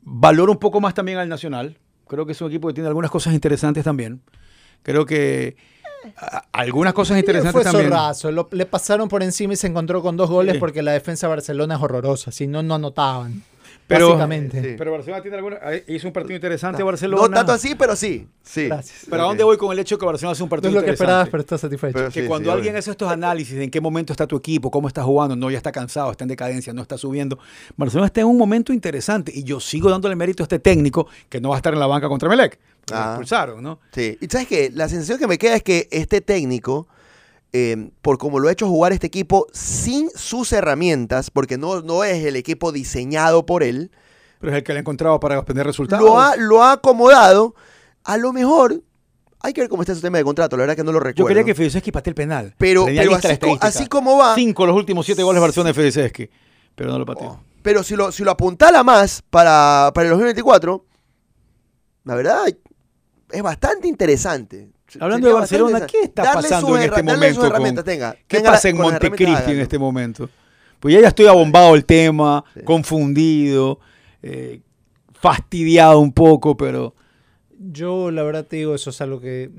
[0.02, 1.78] valoro un poco más también al Nacional.
[2.08, 4.22] Creo que es un equipo que tiene algunas cosas interesantes también.
[4.84, 5.58] Creo que
[6.52, 7.90] algunas cosas interesantes fue también.
[7.90, 8.32] zorrazo.
[8.32, 10.60] Lo- le pasaron por encima y se encontró con dos goles Sí.
[10.60, 12.32] porque la defensa de Barcelona es horrorosa.
[12.32, 13.44] Si no, no anotaban.
[13.88, 14.64] Pero- básicamente.
[14.64, 14.76] Sí.
[14.80, 17.22] Pero Barcelona tiene alguna, hizo un partido interesante Barcelona.
[17.22, 18.28] No tanto así, pero sí.
[18.42, 18.66] sí.
[18.68, 19.02] Gracias.
[19.08, 20.74] Pero ¿a dónde voy con el hecho de que Barcelona hace un No partido es
[20.74, 21.04] lo que interesante?
[21.12, 21.94] esperabas, pero estás satisfecho.
[21.94, 22.80] Pero que sí, cuando sí, alguien obvio.
[22.80, 25.58] hace estos análisis de en qué momento está tu equipo, cómo está jugando, no, ya
[25.58, 27.38] está cansado, está en decadencia, no está subiendo.
[27.78, 31.40] Barcelona está en un momento interesante y yo sigo dándole mérito a este técnico que
[31.40, 32.58] no va a estar en la banca contra Melec.
[32.92, 33.10] Ah.
[33.10, 33.80] expulsaron, ¿no?
[33.94, 34.18] Sí.
[34.22, 36.88] Y sabes qué, la sensación que me queda es que este técnico,
[37.54, 42.04] eh, por como lo ha hecho jugar este equipo sin sus herramientas, porque no, no
[42.04, 43.92] es el equipo diseñado por él,
[44.40, 46.06] Pero es el que le ha encontrado para obtener resultados.
[46.06, 47.56] lo ha, lo ha acomodado.
[48.04, 48.82] A lo mejor,
[49.40, 51.24] hay que ver cómo está su tema de contrato, la verdad que no lo recuerdo.
[51.24, 52.54] Yo quería que Fideseschi patee el penal.
[52.58, 53.68] Pero, pero así, co- estadística.
[53.68, 56.30] así como va, Cinco los últimos siete goles de Barcelona de Fideseschi,
[56.76, 57.28] pero no lo pateó.
[57.30, 60.86] Oh, pero si lo, si lo apuntala más para, para el 2024,
[62.04, 62.46] la verdad
[63.36, 64.70] es bastante interesante.
[65.00, 65.88] Hablando Sería de Barcelona.
[65.88, 67.46] ¿qué está Darle pasando en este momento?
[67.46, 70.30] herramientas, con- tenga, ¿Qué tenga pasa la- en Montecristi en este momento?
[70.80, 73.80] Pues ya, ya estoy abombado el tema, confundido,
[74.22, 74.62] eh,
[75.14, 76.94] fastidiado un poco, pero
[77.58, 79.50] Yo, la verdad, te digo, eso es algo que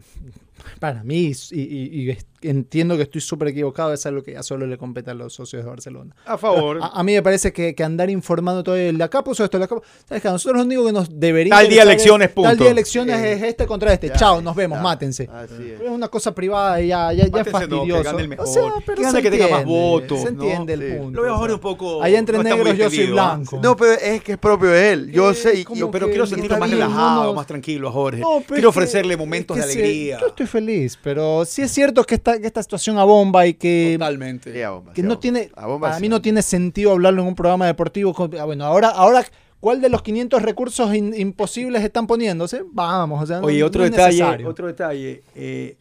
[0.79, 4.43] para mí, y, y- y es- entiendo que estoy súper equivocado, es algo que ya
[4.43, 6.15] solo le compete a los socios de Barcelona.
[6.25, 6.79] a favor.
[6.83, 9.57] A, a mí me parece que, que andar informando todo el de acá puso esto,
[9.57, 9.77] el acá.
[10.09, 11.55] ¿Sabes que A nosotros lo único que nos debería.
[11.55, 12.49] Tal día elecciones, es- punto.
[12.51, 14.09] Tal día elecciones Eh, es este contra este.
[14.09, 15.29] Ya, Chao, nos vemos, ya, mátense.
[15.33, 15.81] Así es.
[15.81, 18.03] Es una cosa privada y ya, ya, ya es Mátense, no, que fastidioso.
[18.05, 18.47] gane el mejor.
[18.47, 20.43] O sea, pero Que gane se que tenga más entiende, votos, Se ¿no?
[20.43, 20.99] entiende el Sí.
[20.99, 21.17] punto.
[21.17, 21.55] Lo veo o ahora sea.
[21.57, 22.03] un poco.
[22.03, 23.61] Allá entre no negros yo soy blanco.
[23.63, 25.11] No, pero es que es propio de él.
[25.13, 25.59] Yo Eh, sé.
[25.61, 28.21] y- Yo, pero que quiero sentirlo más relajado, más tranquilo a Jorge.
[28.21, 30.19] No, pero quiero ofrecerle momentos de alegría.
[30.21, 33.97] yo estoy feliz, pero sí es cierto que esta, que esta situación abomba y que,
[33.99, 34.53] Totalmente.
[34.53, 35.21] Sí, a bomba, que sí, a no bomba.
[35.21, 36.03] tiene, A bomba para sí.
[36.03, 38.15] mí no tiene sentido hablarlo en un programa deportivo.
[38.41, 39.25] ah, bueno, ahora, ahora,
[39.61, 42.63] ¿cuál de los 500 recursos in- imposibles están poniéndose?
[42.73, 45.23] Vamos, o sea, no- otro no detalle, otro detalle.
[45.35, 45.77] eh,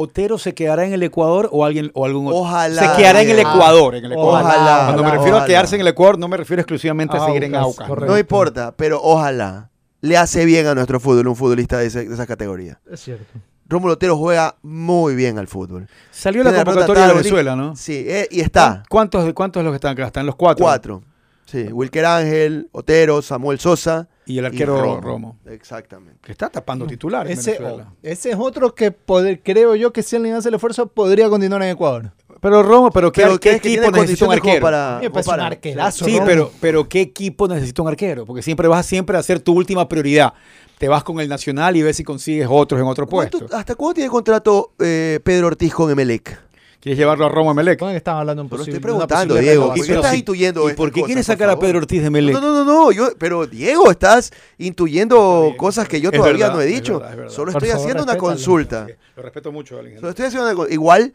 [0.00, 2.38] ¿Otero se quedará en el Ecuador o alguien o algún otro?
[2.38, 2.92] Ojalá.
[2.92, 3.40] Se quedará en el.
[3.40, 4.42] Ecuador, en el Ecuador.
[4.44, 4.82] Ojalá.
[4.84, 7.26] Cuando me ojalá, refiero a quedarse en el Ecuador, no me refiero exclusivamente a A
[7.26, 7.88] seguir en Aucas, Aucas.
[7.88, 8.12] correcto.
[8.12, 12.14] No importa, pero ojalá le hace bien a nuestro fútbol un futbolista de, ese- de
[12.14, 12.78] esa categoría.
[12.88, 13.24] Es cierto.
[13.68, 15.86] Rómulo Otero juega muy bien al fútbol.
[16.10, 17.76] Salió la Tiene convocatoria de Venezuela, ¿no?
[17.76, 18.82] Sí, eh, y está.
[18.88, 20.06] ¿Cuántos, ¿Cuántos de los que están acá?
[20.06, 20.64] Están los cuatro.
[20.64, 21.02] Cuatro.
[21.46, 25.38] Sí, Wilker Ángel, Otero, Samuel Sosa Y el y arquero Romo.
[25.46, 26.18] Exactamente.
[26.22, 27.86] Que está tapando titular en Ese, Venezuela.
[27.90, 31.28] oh, ese es otro que poder- creo yo que si alguien hace el esfuerzo podría
[31.30, 32.12] continuar en Ecuador.
[32.40, 34.60] Pero Romo, pero ¿qué, Pero qué ¿crees que equipo tiene necesita un arquero?
[34.62, 36.04] para- parece para- un arquerazo.
[36.04, 36.26] Sí, Romo.
[36.26, 38.26] pero, pero ¿qué equipo necesita un arquero?
[38.26, 40.34] Porque siempre vas siempre a hacer tu última prioridad.
[40.78, 43.56] Te vas con el Nacional y ves si consigues otros en otro ¿Cuánto- puesto.
[43.56, 46.40] ¿Hasta cuándo tiene contrato eh, Pedro Ortiz con Emelec?
[46.80, 47.76] ¿Quieres llevarlo a Romo a Melec?
[47.80, 49.72] ¿Cómo es que estaban hablando un Pero estoy preguntando, Diego.
[49.74, 51.58] ¿Y qué estás intuyendo ¿Y por qué quieres sacar a?
[51.58, 52.32] Pedro Ortiz de Melec?
[52.34, 56.60] No, no, no, no, yo, pero Diego, estás intuyendo cosas que yo todavía verdad, no
[56.62, 56.94] he es dicho.
[57.00, 57.32] verdad, es verdad.
[57.32, 58.86] Solo Por estoy favor, haciendo una consulta.
[59.16, 60.08] Lo respeto mucho, Solo Alejandro.
[60.10, 61.12] estoy haciendo una co- Igual,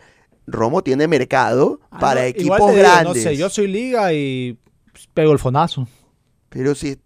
[0.47, 3.23] Romo tiene mercado Ah, para no, equipos igual te digo, grandes.
[3.23, 4.57] No sé, yo soy liga y
[5.13, 5.87] pego el fonazo.
[6.49, 6.97] Pero si.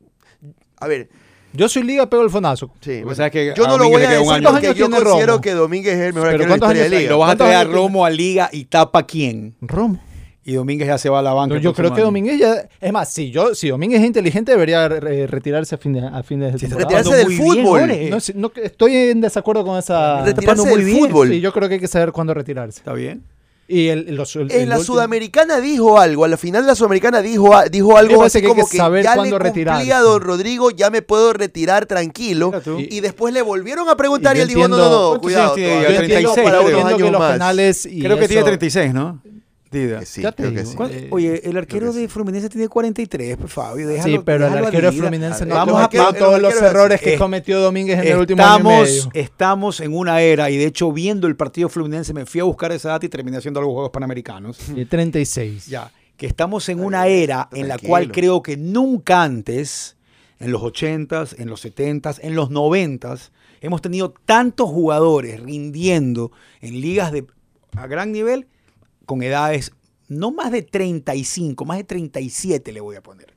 [0.78, 1.10] A ver,
[1.54, 2.72] Yo soy liga, pego el fonazo.
[2.82, 3.00] sí.
[3.02, 4.50] Porque sabes que yo no lo voy a decir año.
[4.50, 5.42] porque ¿Cuántos yo considero Romo?
[5.42, 7.12] que Domínguez es el mejor Pero arquero de la ¿cuántos historia de liga.
[7.12, 7.72] Lo vas a ¿Cuántos traer a?
[7.72, 9.56] Romo a Liga y tapa quién.
[9.62, 10.00] Romo.
[10.44, 11.56] Y Domínguez ya se va a la banca.
[11.56, 12.02] No, yo creo que.
[12.02, 12.70] Domínguez ya.
[12.80, 16.40] Es más, si, yo, si Domínguez es inteligente, debería retirarse a fin de, a fin
[16.40, 17.02] de Sí, está temporada.
[17.04, 17.80] Retirarse del bien, fútbol.
[17.82, 18.10] Jorge.
[18.10, 20.24] No, si- no, estoy en desacuerdo con esa.
[20.24, 21.30] Retirarse muy del fútbol.
[21.30, 22.80] Sí, yo creo que hay que saber cuándo retirarse.
[22.80, 23.24] Está bien.
[23.70, 26.68] Y el, los- el- En el la último- Sudamericana dijo algo, a la final de
[26.68, 29.92] la Sudamericana dijo, a- dijo algo así que que como que saber ya le cumplí
[29.92, 32.54] a Don Rodrigo, ya me puedo retirar tranquilo.
[32.64, 32.78] Tú.
[32.80, 35.22] Y, después le volvieron a preguntar y, Y él dijo, no, no, entiendo- no, ¿Cuántos
[35.22, 35.70] cuidado, años tiene?
[35.70, 36.62] todavía Ya tengo 36, para creo.
[36.62, 37.32] unos entiendo que años los más.
[37.34, 39.22] penales y Creo que tiene eso- 36, ¿no?
[40.06, 40.76] Sí, Ya te creo que sí.
[40.76, 42.08] ¿Cuál- Eh, Oye, el arquero de sí.
[42.08, 43.88] Fluminense tiene 43, pues Fabio.
[43.88, 45.02] Sí, déjalo- pero el déjalo arquero Dida.
[45.04, 48.42] Fluminense no Vamos a- el todos los errores que eh, cometió Domínguez en el último
[48.44, 49.10] año y Estamos, medio.
[49.14, 52.72] estamos en una era, y de hecho, viendo el partido Fluminense, me fui a buscar
[52.72, 54.58] esa data y terminé haciendo los Juegos Panamericanos.
[54.76, 55.68] Y 36.
[55.68, 59.96] Ya, que estamos en una era en la cual creo que nunca antes,
[60.40, 66.80] en los 80s, en los 70s, en los 90s, hemos tenido tantos jugadores rindiendo en
[66.82, 67.26] ligas de
[67.76, 68.48] a gran nivel
[69.08, 69.72] con edades
[70.08, 73.34] no más de 35, más de 37 le voy a poner.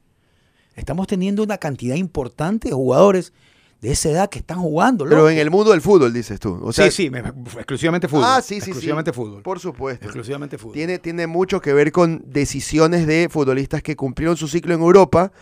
[0.76, 3.33] Estamos teniendo una cantidad importante de jugadores
[3.80, 5.04] de esa edad que están jugando.
[5.06, 6.59] Pero en el mundo del fútbol, dices tú.
[6.62, 8.24] O sea, sí, sí, me- exclusivamente fútbol.
[8.26, 8.70] Ah, sí, sí, sí.
[8.70, 9.42] Exclusivamente fútbol.
[9.42, 10.04] Por supuesto.
[10.04, 10.74] Exclusivamente fútbol.
[10.74, 15.33] Tiene, tiene mucho que ver con decisiones de futbolistas que cumplieron su ciclo en Europa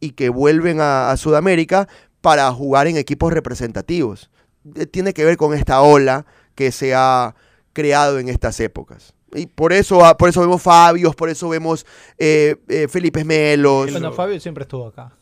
[0.00, 1.88] y que vuelven a, a Sudamérica
[2.20, 4.28] para jugar en equipos representativos.
[4.74, 7.34] Eh, Tiene que ver con esta ola que se ha
[7.72, 9.14] creado en estas épocas.
[9.34, 11.84] Y por eso, ah, por eso vemos Fabios, por eso vemos
[12.18, 13.90] eh, eh, Felipe Melos.
[13.90, 15.12] Bueno, Fabio siempre estuvo acá.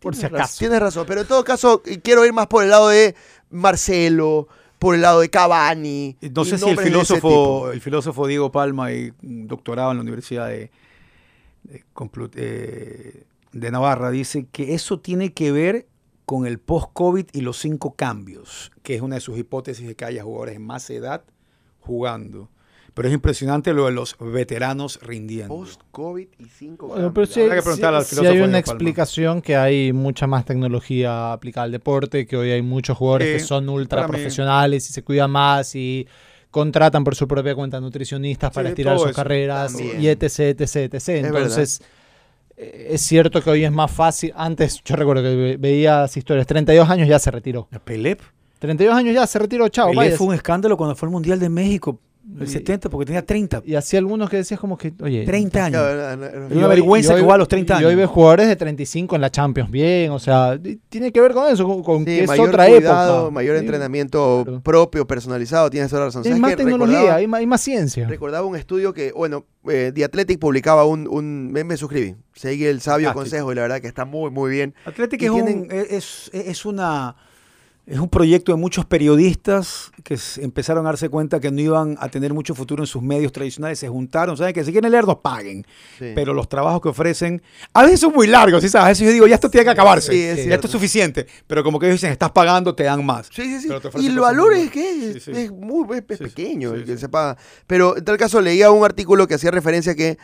[0.00, 0.58] Por si Tienes razón, acaso.
[0.58, 3.14] Tienes razón, pero en todo caso quiero ir más por el lado de
[3.50, 4.48] Marcelo,
[4.78, 6.16] por el lado de Cavani.
[6.34, 10.02] No y sé si el filósofo, el filósofo Diego Palma y un doctorado en la
[10.02, 10.70] Universidad de,
[12.34, 15.86] eh, de Navarra dice que eso tiene que ver
[16.26, 20.04] con el post-COVID y los cinco cambios, que es una de sus hipótesis de que
[20.04, 21.24] haya jugadores de más edad
[21.80, 22.48] jugando.
[22.94, 25.52] Pero es impresionante lo de los veteranos rindiendo.
[25.54, 29.56] Post-COVID y cinco Bueno, pero sí, Habrá que sí- al sí hay una explicación que
[29.56, 34.06] hay mucha más tecnología aplicada al deporte, que hoy hay muchos jugadores que son ultra
[34.06, 36.06] profesionales y se cuidan más y
[36.52, 39.16] contratan por su propia cuenta nutricionistas para Sí, estirar sus eso.
[39.16, 40.00] carreras También.
[40.00, 40.22] y etc,
[40.60, 41.08] etc, etc.
[41.26, 41.82] Entonces,
[42.56, 44.32] es cierto que hoy es más fácil.
[44.36, 47.66] Antes, yo recuerdo que ve- veías historias, 32 años ya se retiró.
[47.84, 48.16] Pelé,
[48.60, 51.48] 32 años ya se retiró, chao, Pelé fue un escándalo cuando fue al Mundial de
[51.48, 51.98] México,
[52.40, 53.62] el Y- 70, porque tenía 30.
[53.64, 55.82] Y así algunos que decías como que, oye, 30 años.
[55.82, 56.46] Ya, no, no, no.
[56.48, 57.96] Es una vergüenza que a los 30 Y hoy años.
[57.98, 60.58] ves jugadores de 35 en la Champions bien, o sea,
[60.88, 63.30] tiene que ver con eso, con, con Sí, que es mayor otra cuidado, época.
[63.30, 64.60] mayor Sí, entrenamiento claro.
[64.62, 66.22] propio, personalizado, tienes toda la razón.
[66.24, 68.08] Hay ¿Sabes más tecnología, hay más, hay más ciencia.
[68.08, 72.64] recordaba un estudio que, bueno, eh, The Athletic publicaba un, un me, me suscribí, seguí
[72.64, 73.20] el sabio Fantástico.
[73.20, 74.74] consejo y la verdad que está muy, muy bien.
[74.86, 77.16] Athletic es, un, es, es una,
[77.86, 82.08] es un proyecto de muchos periodistas que empezaron a darse cuenta que no iban a
[82.08, 83.78] tener mucho futuro en sus medios tradicionales.
[83.78, 85.66] Se juntaron, saben que si quieren leer, nos paguen.
[85.98, 86.12] Sí.
[86.14, 87.42] Pero los trabajos que ofrecen,
[87.74, 88.86] a veces son muy largos, ¿sí sabes?
[88.86, 90.12] A veces yo digo, ya esto tiene que acabarse.
[90.12, 91.26] Sí, es ya esto es suficiente.
[91.46, 93.28] Pero como que ellos dicen, estás pagando, te dan más.
[93.30, 93.74] Sí, sí, sí.
[94.00, 97.36] Y el valor es que es, muy es pequeño el que se paga.
[97.66, 100.16] Pero en tal caso leía un artículo que hacía referencia a que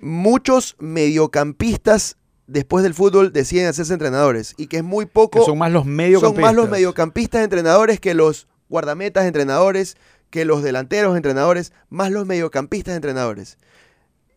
[0.00, 2.18] muchos mediocampistas
[2.50, 5.84] después del fútbol deciden hacerse entrenadores y que es muy poco Que son más los
[5.84, 6.42] son mediocampistas.
[6.42, 9.96] más los mediocampistas entrenadores que los guardametas entrenadores,
[10.30, 13.56] que los delanteros entrenadores, más los mediocampistas entrenadores.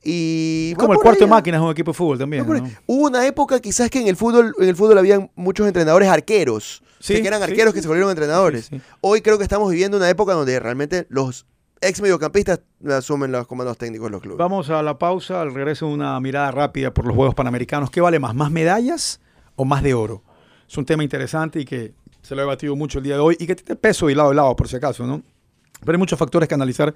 [0.03, 2.45] Y Es como el cuarto de máquinas en un equipo de fútbol también.
[2.85, 6.81] Hubo una época quizás que en el fútbol, en el fútbol habían muchos entrenadores arqueros.
[6.99, 8.69] O sea, Sí, que eran sí, arqueros sí, que se volvieron entrenadores.
[9.01, 11.45] Hoy creo que estamos viviendo una época donde realmente los
[11.83, 14.37] ex mediocampistas asumen los comandos técnicos de los clubes.
[14.37, 17.91] Vamos a la pausa, al regreso una mirada rápida por los Juegos Panamericanos.
[17.91, 19.19] ¿Qué vale más, más medallas
[19.55, 20.23] o más de oro?
[20.67, 23.35] Es un tema interesante y que se lo he debatido mucho el día de hoy
[23.39, 25.21] y que tiene peso y lado a lado, por si acaso, ¿no?
[25.81, 26.93] Pero hay muchos factores que analizar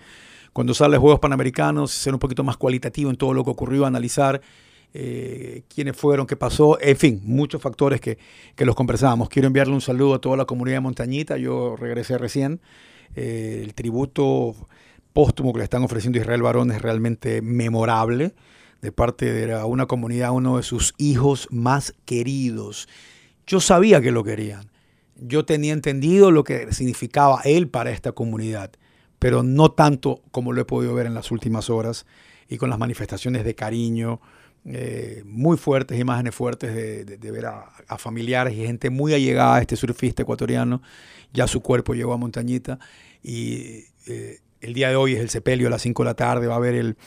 [0.53, 4.41] cuando sale Juegos Panamericanos, ser un poquito más cualitativo en todo lo que ocurrió, analizar
[4.93, 8.17] eh, quiénes fueron, qué pasó, en fin, muchos factores que,
[8.55, 9.27] que los conversábamos.
[9.27, 12.61] Quiero enviarle un saludo a toda la comunidad de Montañita, yo regresé recién.
[13.15, 14.55] Eh, el tributo
[15.13, 18.35] póstumo que le están ofreciendo a Israel Barón es realmente memorable
[18.81, 22.87] de parte de una comunidad, uno de sus hijos más queridos.
[23.47, 24.69] Yo sabía que lo querían.
[25.15, 28.71] Yo tenía entendido lo que significaba él para esta comunidad,
[29.17, 32.05] pero no tanto como lo he podido ver en las últimas horas
[32.47, 34.21] y con las manifestaciones de cariño
[34.65, 39.75] eh, muy fuertes, imágenes fuertes de, ver a familiares y gente muy allegada a este
[39.75, 40.81] surfista ecuatoriano.
[41.33, 42.79] Ya su cuerpo llegó a Montañita
[43.21, 46.47] y eh, el día de hoy es el sepelio a las 5 de la tarde,
[46.47, 46.97] va a haber el,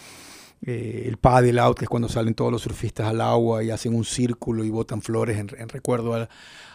[0.66, 3.94] eh, el paddle out, que es cuando salen todos los surfistas al agua y hacen
[3.94, 6.28] un círculo y botan flores en, recuerdo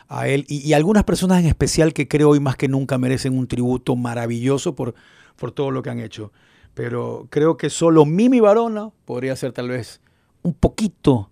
[0.09, 0.45] a, él.
[0.47, 3.95] Y, y algunas personas en especial que creo hoy más que nunca merecen un tributo
[3.95, 4.95] maravilloso por,
[5.35, 6.31] por todo lo que han hecho.
[6.73, 10.01] Pero creo que solo Mimi Barona podría ser tal vez
[10.41, 11.31] un poquito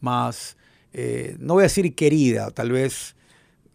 [0.00, 0.56] más,
[0.92, 3.14] eh, no voy a decir querida, tal vez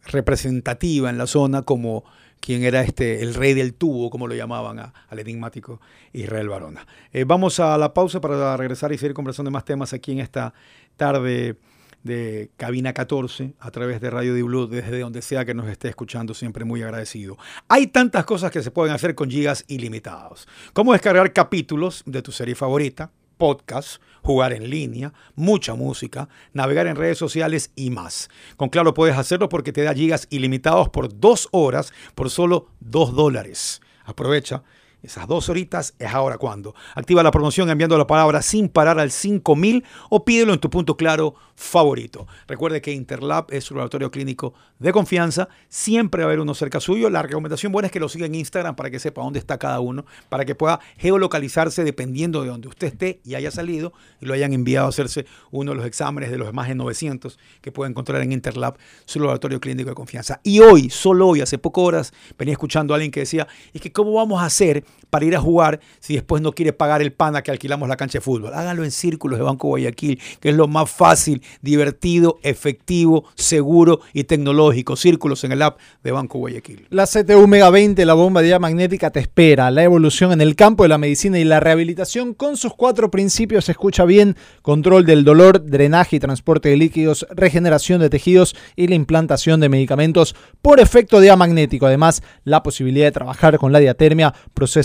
[0.05, 2.03] representativa en la zona como
[2.39, 5.81] quien era este el rey del tubo, como lo llamaban a- al enigmático
[6.13, 6.85] Israel Barona.
[7.11, 10.19] Eh, vamos a la pausa para regresar y seguir conversando de más temas aquí en
[10.19, 10.53] esta
[10.95, 11.57] tarde
[12.03, 16.35] de Cabina 14 a través de Radio Blue desde donde sea que nos esté escuchando,
[16.35, 17.35] siempre muy agradecido.
[17.67, 22.31] Hay tantas cosas que se pueden hacer con gigas ilimitados, como descargar capítulos de tu
[22.31, 28.29] serie favorita, podcast, jugar en línea, mucha música, navegar en redes sociales y más.
[28.57, 33.15] Con Claro puedes hacerlo porque te da gigas ilimitados por dos horas por solo dos
[33.15, 33.81] dólares.
[34.05, 34.63] Aprovecha.
[35.05, 36.73] Esas dos horitas es ahora cuando.
[36.95, 40.97] Activa la promoción enviando la palabra sin parar al 5000 o pídelo en tu punto
[40.97, 42.27] claro favorito.
[42.47, 45.47] Recuerde que Interlab es su laboratorio clínico de confianza.
[45.69, 47.09] Siempre va a haber uno cerca suyo.
[47.11, 49.79] La recomendación buena es que lo siga en Instagram para que sepa dónde está cada
[49.79, 54.33] uno, para que pueda geolocalizarse dependiendo de donde usted esté y haya salido y lo
[54.33, 57.91] hayan enviado a hacerse uno de los exámenes de los más de 900 que puede
[57.91, 60.41] encontrar en Interlab, su laboratorio clínico de confianza.
[60.43, 63.91] Y hoy, solo hoy, hace pocas horas, venía escuchando a alguien que decía, es que
[63.91, 67.43] ¿cómo vamos a hacer para ir a jugar si después no quiere pagar el pana
[67.43, 68.53] que alquilamos la cancha de fútbol?
[68.53, 74.23] Háganlo en círculos de Banco Guayaquil, que es lo más fácil, divertido, efectivo, seguro y
[74.23, 74.95] tecnológico.
[74.95, 76.87] Círculos en el app de Banco Guayaquil.
[76.89, 79.71] La CTU Mega 20, la bomba de magnética, te espera.
[79.71, 83.69] La evolución en el campo de la medicina y la rehabilitación con sus cuatro principios.
[83.69, 88.95] Escucha bien: control del dolor, drenaje y transporte de líquidos, regeneración de tejidos y la
[88.95, 91.85] implantación de medicamentos por efecto diamagnético.
[91.85, 94.33] Además, la posibilidad de trabajar con la diatermia,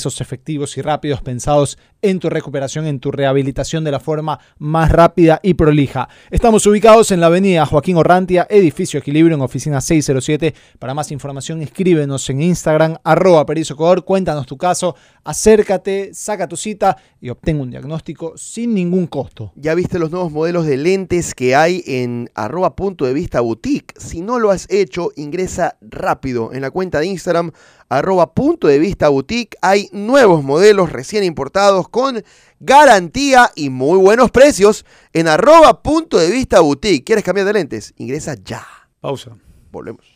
[0.06, 5.40] efectivos y rápidos pensados en tu recuperación, en tu rehabilitación de la forma más rápida
[5.42, 6.08] y prolija.
[6.30, 10.54] Estamos ubicados en la avenida Joaquín Orrantia, edificio Equilibrio, en oficina 607.
[10.78, 16.96] Para más información, escríbenos en Instagram, arroba perizocodor, cuéntanos tu caso, acércate, saca tu cita
[17.20, 19.52] y obtén un diagnóstico sin ningún costo.
[19.56, 23.94] Ya viste los nuevos modelos de lentes que hay en arroba punto de vista boutique.
[23.98, 27.52] Si no lo has hecho, ingresa rápido en la cuenta de Instagram
[27.90, 29.58] arroba punto de vista boutique.
[29.60, 32.24] Hay nuevos modelos recién importados con
[32.60, 37.04] garantía y muy buenos precios en arroba punto de vista boutique.
[37.04, 37.92] ¿Quieres cambiar de lentes?
[37.98, 38.66] Ingresa ya.
[39.00, 39.36] Pausa.
[39.70, 40.06] Volvemos.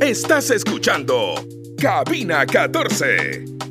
[0.00, 1.34] Estás escuchando
[1.78, 3.65] Cabina 14.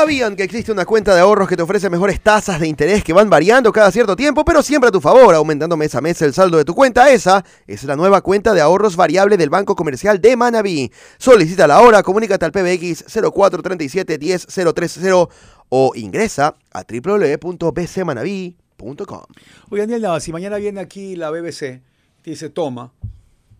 [0.00, 3.12] ¿Sabían que existe una cuenta de ahorros que te ofrece mejores tasas de interés que
[3.12, 6.32] van variando cada cierto tiempo, pero siempre a tu favor, aumentando mes a mes el
[6.32, 7.12] saldo de tu cuenta?
[7.12, 10.90] Esa es la nueva cuenta de ahorros variable del Banco Comercial de Manabí.
[11.18, 15.28] Solicítala ahora, comunícate al PBX 0437 10030
[15.68, 19.24] o ingresa a www.bcmanaví.com.
[19.68, 21.82] Oye, Daniel Nava, si mañana viene aquí la BBC,
[22.22, 22.94] te dice, toma,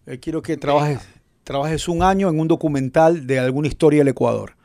[0.07, 1.01] eh, quiero que trabajes,
[1.45, 4.59] trabajes un año en un documental de alguna historia del Ecuador.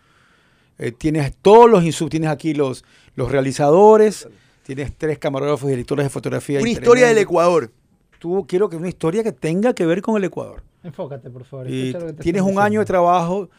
[0.77, 2.83] Eh, tienes todos los insumos, tienes aquí los,
[3.15, 4.27] los realizadores,
[4.63, 6.59] tienes tres camarógrafos y directores de fotografía.
[6.59, 7.17] Una historia del.
[7.19, 7.71] Ecuador.
[8.19, 10.63] Tú quiero que una historia que tenga que ver con el Ecuador.
[10.83, 11.69] Enfócate, por favor.
[11.69, 13.49] Y tienes un año de trabajo,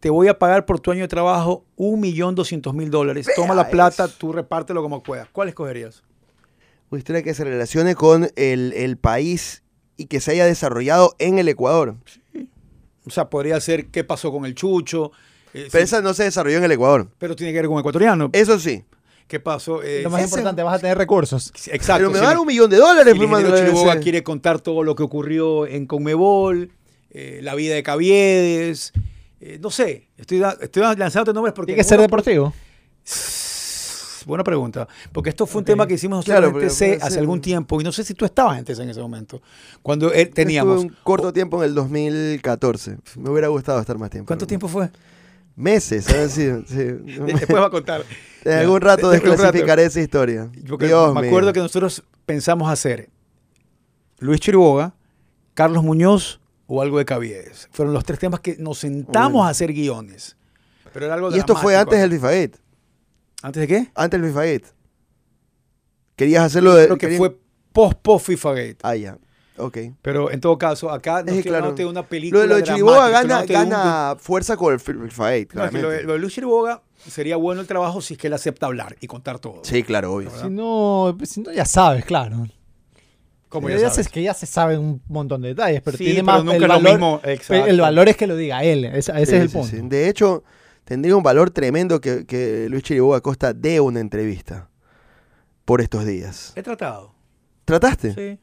[0.00, 3.28] te voy a pagar por tu año de trabajo un millón doscientos mil dólares.
[3.34, 4.14] Toma la plata, eso.
[4.18, 5.28] tú repártelo como puedas.
[5.30, 6.02] ¿Cuál escogerías?
[6.90, 9.62] Una historia que se relacione con el, el país
[9.96, 11.96] y que se haya desarrollado en el Ecuador.
[13.06, 15.12] O sea, podría ser qué pasó con el Chucho.
[15.56, 17.08] Eh, Pero sí, esa no se desarrolló en el Ecuador.
[17.18, 18.30] pero tiene que ver con ecuatoriano.
[18.32, 18.84] Eso sí.
[19.26, 19.82] ¿Qué pasó?
[19.82, 21.52] Eh, Lo más ese- importante, vas a tener recursos.
[21.66, 21.96] Exacto.
[21.98, 24.94] Pero me si van el- un millón de dólares, si el quiere contar todo lo
[24.94, 26.70] que ocurrió en Conmebol,
[27.10, 28.92] eh, la vida de Caviedes,
[29.40, 31.72] eh, no sé, estoy, estoy lanzándote nombres porque...
[31.72, 32.52] Tiene que ser deportivo.
[34.26, 34.88] Buena pregunta.
[35.12, 37.80] Porque esto fue un tema que hicimos nosotros Claro, en TC hace ser- algún tiempo
[37.80, 39.40] y no sé si tú estabas en TC en ese momento.
[39.82, 40.78] Cuando teníamos...
[40.78, 42.96] Estuve un corto tiempo en el 2014.
[43.16, 44.26] Me hubiera gustado estar más tiempo.
[44.26, 44.90] ¿Cuánto tiempo fue?
[45.56, 46.32] Meses, ¿sabes?
[46.32, 46.74] Sí, sí.
[46.76, 48.04] Después va a contar.
[48.44, 50.50] En algún rato De- de- de- desclasificaré esa historia.
[50.68, 51.30] Porque Dios me mío.
[51.30, 53.08] acuerdo que nosotros pensamos hacer
[54.18, 54.94] Luis Chiriboga,
[55.54, 57.68] Carlos Muñoz o algo de Caviedes.
[57.72, 60.36] Fueron los tres temas que nos sentamos a hacer guiones.
[60.92, 62.58] Pero era algo Y esto fue antes del FIFA 8.
[63.42, 63.90] ¿Antes de qué?
[63.94, 64.66] Antes del FIFA 8.
[66.16, 66.84] Querías hacerlo de.
[66.86, 67.38] Creo que querías- fue
[67.72, 68.76] post post FIFA Gate.
[68.82, 69.18] Ah, ya.
[69.58, 69.78] Ok.
[70.02, 72.56] Pero en todo caso, acá no Es que, claro, de una Lo, película de- lo
[72.56, 75.82] de Chiriboga gana, un- fuerza con el FIFA 8, No, es que claramente.
[75.82, 78.66] lo, de- lo de Luis Chiriboga sería bueno el trabajo si es que él acepta
[78.66, 79.60] hablar y contar todo.
[79.64, 80.30] Sí, claro, obvio.
[80.30, 82.46] Si no, pues, si no, ya sabes, claro.
[83.48, 84.08] Como ya sabes.
[84.08, 86.62] que ya se saben un montón de detalles, pero Sí, tiene pero más nunca el
[86.62, 87.20] es lo valor, mismo.
[87.24, 87.66] Exacto.
[87.66, 89.68] el valor es que lo diga él, ese, ese Sí, es el sí, punto.
[89.76, 89.80] sí.
[89.88, 90.42] De hecho,
[90.84, 94.68] tendría un valor tremendo que, que Luis Chiriboga Costa dé una entrevista
[95.64, 96.52] por estos días.
[96.56, 97.14] He tratado.
[97.64, 98.12] ¿Trataste?
[98.14, 98.38] Sí.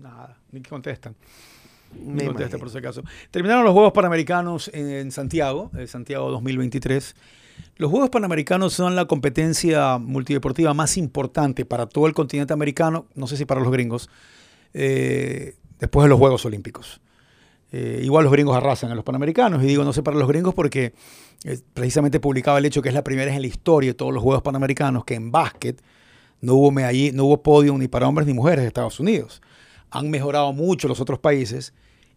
[0.00, 1.14] Nada, ni contestan.
[1.94, 2.58] Ni Me contestan imagino.
[2.60, 3.02] por si acaso.
[3.30, 7.16] Terminaron los Juegos Panamericanos en, en Santiago, eh, Santiago 2023.
[7.76, 13.26] Los Juegos Panamericanos son la competencia multideportiva más importante para todo el continente americano, no
[13.26, 14.08] sé si para los gringos,
[14.72, 17.00] eh, después de los Juegos Olímpicos.
[17.72, 20.54] Eh, igual los gringos arrasan a los Panamericanos, y digo no sé para los gringos
[20.54, 20.92] porque
[21.44, 24.12] eh, precisamente publicaba el hecho que es la primera vez en la historia de todos
[24.12, 25.80] los Juegos Panamericanos que en básquet
[26.40, 29.40] no hubo, medall- no hubo podio ni para hombres ni mujeres de Estados Unidos.
[29.90, 31.72] Han mejorado mucho los otros países.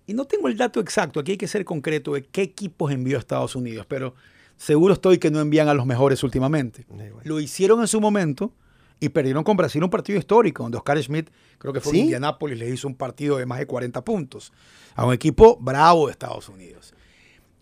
[0.06, 3.18] Y no tengo el dato exacto, aquí hay que ser concreto de qué equipos envió
[3.18, 4.16] a Estados Unidos, pero
[4.58, 6.86] seguro estoy que no envían a los mejores últimamente.
[7.24, 8.52] Lo hicieron en su momento
[9.00, 12.00] y perdieron con Brasil un partido histórico, donde Oscar Schmidt, creo que fue ¿Sí?
[12.00, 14.52] en Indianápolis, le hizo un partido de más de 40 puntos
[14.96, 16.94] a un equipo bravo de Estados Unidos.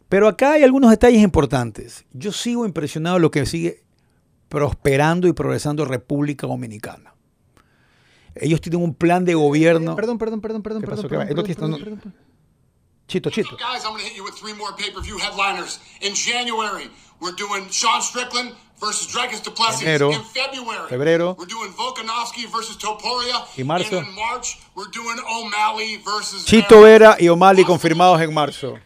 [0.09, 2.05] Pero acá hay algunos detalles importantes.
[2.11, 3.83] Yo sigo impresionado de lo que sigue
[4.49, 7.10] prosperando y progresando República Dominicana.
[8.35, 9.95] Ellos tienen un plan de gobierno.
[9.95, 12.13] Perdón, perdón, perdón, perdón, ¿Qué perdón.
[13.07, 13.57] Chito, chito.
[13.57, 15.79] Guys, I'm going to hit you with three more pay-per-view headliners.
[15.99, 19.83] In January, we're doing Sean Strickland versus Dragons Duplessis.
[19.83, 23.43] Enero, in February, febrero, we're doing Volkanovski versus Topuria.
[23.57, 23.97] y marzo.
[23.97, 26.83] And in March, we're doing O'Malley versus Chito.
[26.83, 28.77] Vera y O'Malley confirmados en marzo.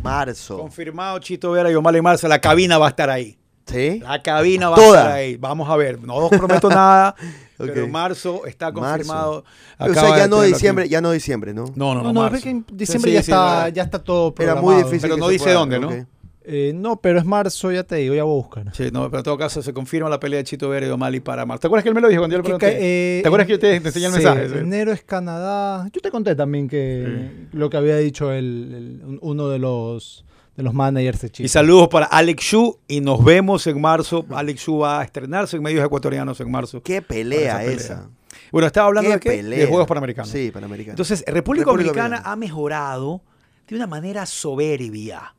[0.00, 0.58] Marzo.
[0.58, 2.28] Confirmado Chito Vera y O'Malley en marzo.
[2.28, 3.36] La cabina va a estar ahí.
[3.70, 4.00] ¿Sí?
[4.00, 4.98] La cabina va Toda.
[4.98, 5.36] a estar ahí.
[5.36, 6.00] Vamos a ver.
[6.02, 7.14] No os prometo nada,
[7.58, 7.78] pero Ok.
[7.78, 9.44] en marzo está confirmado.
[9.78, 11.64] O Acaba sea, ya no diciembre, ya no diciembre, ¿no?
[11.74, 12.02] No, no, no.
[12.04, 12.36] No, no, marzo.
[12.36, 14.66] es que en diciembre Sí, ya, sí, está, ya está todo Era programado.
[14.66, 15.00] muy difícil.
[15.02, 16.06] Pero no dice pueda, dónde, ¿no?
[16.42, 18.74] Eh, no, pero es marzo, ya te digo, ya voy a buscar.
[18.74, 21.20] Sí, no, pero en todo caso se confirma la pelea de Chito Vera y O'Malley
[21.20, 21.60] para marzo.
[21.60, 22.76] ¿Te acuerdas que él me lo dijo cuando yo le pregunté?
[22.80, 24.48] eh, ¿Te acuerdas que yo te, te enseñé el sí, mensaje?
[24.48, 24.54] Sí.
[24.58, 25.86] Enero es Canadá.
[25.92, 30.24] Yo te conté también que lo que había dicho el, el- un- uno de los
[30.60, 31.46] de los managers de Chile.
[31.46, 34.26] Y saludos para Alex Shu y nos vemos en marzo.
[34.30, 36.82] Alex Shu va a estrenarse en medios ecuatorianos en marzo.
[36.82, 38.10] Qué pelea esa.
[38.52, 39.42] Bueno, estaba hablando Qué de qué?
[39.42, 40.30] De Juegos Panamericanos.
[40.30, 40.94] Sí, Panamericanos.
[40.94, 42.32] Entonces, República, República Dominicana Dominicana.
[42.32, 43.22] ha mejorado
[43.66, 45.34] de una manera soberbia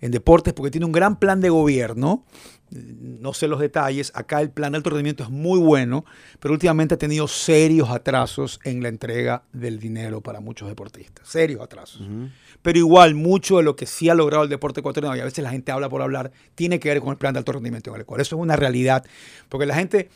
[0.00, 2.24] en deportes porque tiene un gran plan de gobierno.
[2.70, 4.10] No sé los detalles.
[4.14, 6.06] Acá el plan de alto rendimiento es muy bueno,
[6.40, 11.28] pero últimamente ha tenido serios atrasos en la entrega del dinero para muchos deportistas.
[11.28, 12.00] Serios atrasos.
[12.62, 15.42] Pero igual, mucho de lo que sí ha logrado el deporte ecuatoriano, y a veces
[15.42, 17.96] la gente habla por hablar, tiene que ver con el plan de alto rendimiento en
[17.96, 18.20] el Ecuador.
[18.20, 19.04] Eso es una realidad,
[19.48, 20.08] porque la gente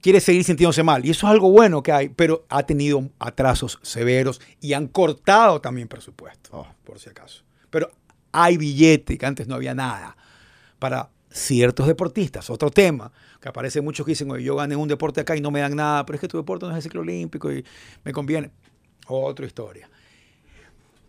[0.00, 3.78] quiere seguir sintiéndose mal, y eso es algo bueno que hay, pero ha tenido atrasos
[3.82, 7.42] severos y han cortado también presupuesto, por si acaso.
[7.68, 7.90] Pero
[8.32, 10.16] hay billete, que antes no había nada,
[10.78, 12.48] para ciertos deportistas.
[12.50, 15.50] Otro tema, que aparece muchos que dicen, oye, yo gané un deporte acá y no
[15.50, 17.64] me dan nada, pero es que tu deporte no es el ciclo olímpico y
[18.04, 18.50] me conviene.
[19.06, 19.90] Otra historia.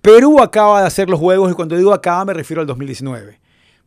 [0.02, 3.40] Perú acaba de hacer los juegos y cuando digo acaba me refiero al 2019.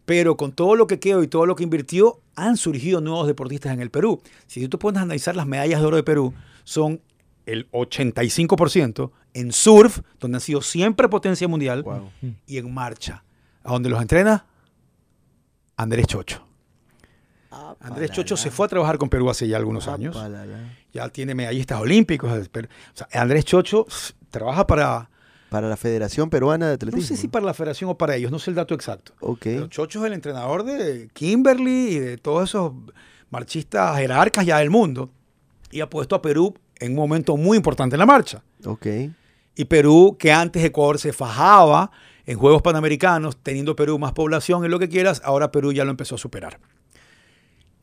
[0.04, 3.72] Pero con todo lo que quedó y todo lo que invirtió, han surgido nuevos deportistas
[3.72, 4.20] en el Perú.
[4.46, 6.34] Si tú te pones a analizar las medallas de oro de Perú,
[6.64, 7.00] son
[7.46, 12.10] el 85% en surf, donde han sido siempre potencia mundial, Wow.
[12.46, 13.24] y en marcha.
[13.64, 14.44] ¿A dónde los entrena?
[15.76, 16.44] Andrés Chocho.
[17.80, 20.16] Andrés Chocho se fue a trabajar con Perú hace ya algunos años.
[20.92, 22.30] Ya tiene medallistas olímpicos.
[22.30, 22.60] o
[22.94, 23.86] sea, Andrés Chocho
[24.30, 25.10] trabaja para,
[25.54, 27.06] Para la Federación Peruana de no Atletismo.
[27.06, 29.12] sé si para la federación o para ellos, no sé el dato exacto.
[29.20, 29.38] Ok.
[29.42, 32.72] Pero Chocho es el entrenador de Kimberly y de todos esos
[33.30, 35.10] marchistas jerarcas ya del mundo.
[35.70, 38.42] Y ha puesto a Perú en un momento muy importante en la marcha.
[38.64, 38.86] Ok.
[39.54, 41.92] Y Perú, que antes Ecuador se fajaba
[42.26, 45.90] en Juegos Panamericanos, teniendo Perú más población y lo que quieras, ahora Perú ya lo
[45.92, 46.58] empezó a superar.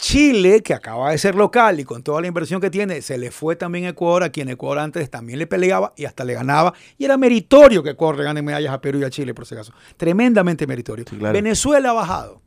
[0.01, 3.29] Chile, que acaba de ser local y con toda la inversión que tiene, se le
[3.29, 6.73] fue también a Ecuador, a quien Ecuador antes también le peleaba y hasta le ganaba.
[6.97, 9.53] Y era meritorio que Ecuador le gane medallas a Perú y a Chile, por si
[9.53, 9.73] acaso.
[9.97, 11.05] Tremendamente meritorio.
[11.07, 11.33] Sí, claro.
[11.33, 12.41] Venezuela ha bajado.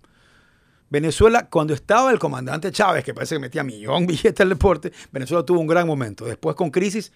[0.90, 5.44] Venezuela, cuando estaba el comandante Chávez, que parece que metía millón billetes al deporte, Venezuela
[5.46, 6.24] tuvo un gran momento.
[6.24, 7.12] Después con crisis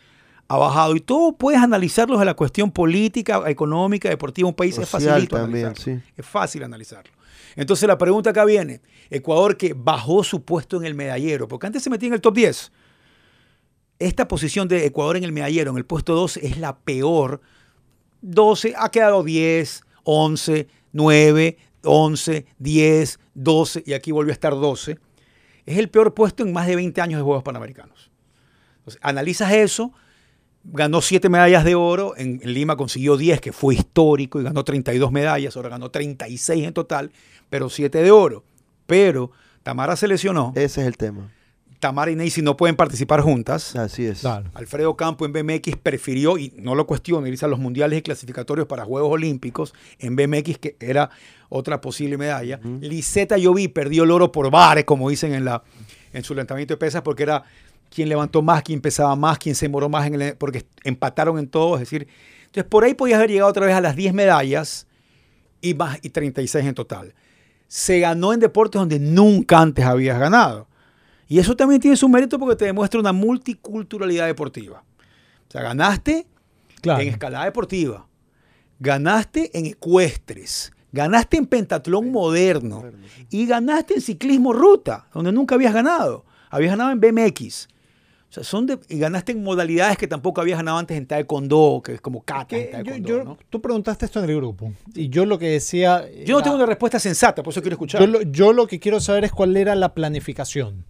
[0.47, 0.95] ha bajado.
[0.95, 4.49] Y todo puedes analizarlo de la cuestión política, económica, deportiva.
[4.49, 6.01] Un país es Social facilito también, analizarlo.
[6.01, 6.13] sí.
[6.17, 7.18] Es fácil analizarlo.
[7.59, 8.81] Entonces la pregunta acá viene.
[9.11, 12.35] Ecuador que bajó su puesto en el medallero, porque antes se metía en el top
[12.35, 12.71] 10.
[13.99, 17.41] Esta posición de Ecuador en el medallero, en el puesto 12, es la peor.
[18.21, 24.97] 12, ha quedado 10, 11, 9, 11, 10, 12 y aquí volvió a estar 12.
[25.67, 28.13] Es el peor puesto en más de 20 años de Juegos Panamericanos.
[28.79, 29.93] Entonces, analizas eso,
[30.73, 34.65] ganó 7 medallas de oro, en, en Lima consiguió 10, que fue histórico, y ganó
[34.65, 37.11] 32 medallas, ahora ganó 36 en total,
[37.51, 38.45] pero 7 de oro.
[38.87, 39.31] Pero
[39.63, 41.31] Tamara se lesionó, Ese es el tema.
[41.81, 43.77] Tamara y Neisy no pueden participar juntas.
[43.77, 44.21] Así es.
[44.21, 44.51] Claro.
[44.55, 48.67] Alfredo Campo en BMX prefirió, y no lo cuestiono, irse a los mundiales y clasificatorios
[48.67, 51.11] para Juegos Olímpicos en BMX, que era
[51.49, 52.61] otra posible medalla.
[52.81, 55.63] Liseta Lloví perdió el oro por bares, como dicen en, la,
[56.13, 57.45] en su levantamiento de pesas, porque era
[57.95, 61.49] quien levantó más, quien pesaba más, quien se demoró más, en el, porque empataron en
[61.49, 61.75] todo.
[61.75, 62.07] Es decir,
[62.47, 64.87] entonces por ahí podías haber llegado otra vez a las 10 medallas
[65.61, 67.15] y, más, y 36 en total.
[67.67, 70.69] Se ganó en deportes donde nunca antes habías ganado.
[71.27, 74.83] Y eso también tiene su mérito porque te demuestra una multiculturalidad deportiva.
[75.49, 76.27] O sea, ganaste
[76.81, 77.03] Claro.
[77.03, 78.07] en escalada deportiva,
[78.79, 82.85] ganaste en ecuestres, ganaste en pentatlón moderno
[83.31, 86.25] y ganaste en ciclismo ruta, donde nunca habías ganado.
[86.51, 87.69] Habías ganado en BMX.
[88.31, 91.81] O sea, son de, y ganaste en modalidades que tampoco habías ganado antes en taekwondo,
[91.83, 93.09] que es como kata en taekwondo.
[93.09, 93.39] yo- ¿no?
[93.49, 94.73] Tú preguntaste esto en el grupo.
[94.95, 96.05] Y yo lo que decía.
[96.27, 98.01] Yo no tengo una respuesta sensata, por eso quiero escuchar.
[98.03, 100.85] yo, lo, yo lo que quiero saber es cuál era la planificación.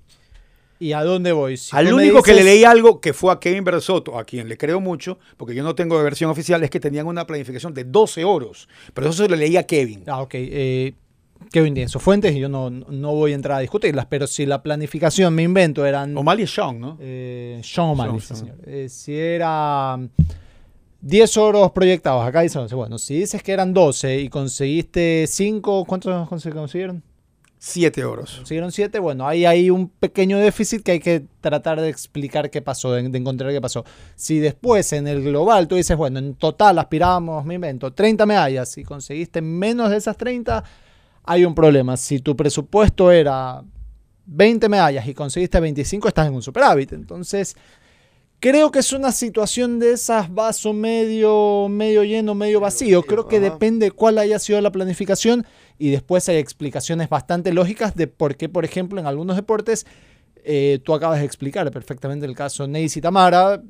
[0.81, 1.57] ¿Y a dónde voy?
[1.57, 4.57] Si Al único que le leí algo que fue a Kevin Bersoto, a quien le
[4.57, 8.25] creo mucho, porque yo no tengo versión oficial, es que tenían una planificación de 12
[8.25, 8.69] oros.
[8.95, 10.05] Pero eso se lo leí a Kevin.
[10.07, 10.35] Ah, ok.
[10.35, 10.95] Eh,
[11.51, 14.45] Kevin tiene sus fuentes y yo no, no voy a entrar a discutirlas, pero si
[14.47, 16.17] la planificación, me invento, eran.
[16.17, 16.97] O'Malley es Sean, ¿no?
[17.01, 18.57] Eh, Sean O'Malley, sí, señor.
[18.67, 20.09] Eh, si era mm,
[21.01, 22.75] 10 oros proyectados, acá dice 11.
[22.75, 27.03] Bueno, si dices que eran 12 y conseguiste 5, ¿cuántos conse- consiguieron?
[27.61, 28.37] Siete oros.
[28.37, 32.63] Consiguieron 7, bueno, ahí hay un pequeño déficit que hay que tratar de explicar qué
[32.63, 33.85] pasó, de, de encontrar qué pasó.
[34.15, 38.79] Si después en el global tú dices, bueno, en total aspirábamos, me invento, 30 medallas
[38.79, 40.63] y conseguiste menos de esas 30,
[41.25, 41.97] hay un problema.
[41.97, 43.63] Si tu presupuesto era
[44.27, 46.93] 20 medallas y conseguiste 25, estás en un superávit.
[46.93, 47.57] Entonces,
[48.41, 53.03] creo que es una situación de esas vaso medio, medio lleno, medio vacío.
[53.03, 55.47] Creo que depende cuál haya sido la planificación
[55.79, 59.87] y después hay explicaciones bastante lógicas de por qué, por ejemplo, en algunos deportes,
[60.45, 63.63] eh, tú acabas de explicar perfectamente el caso Neisy Tamara,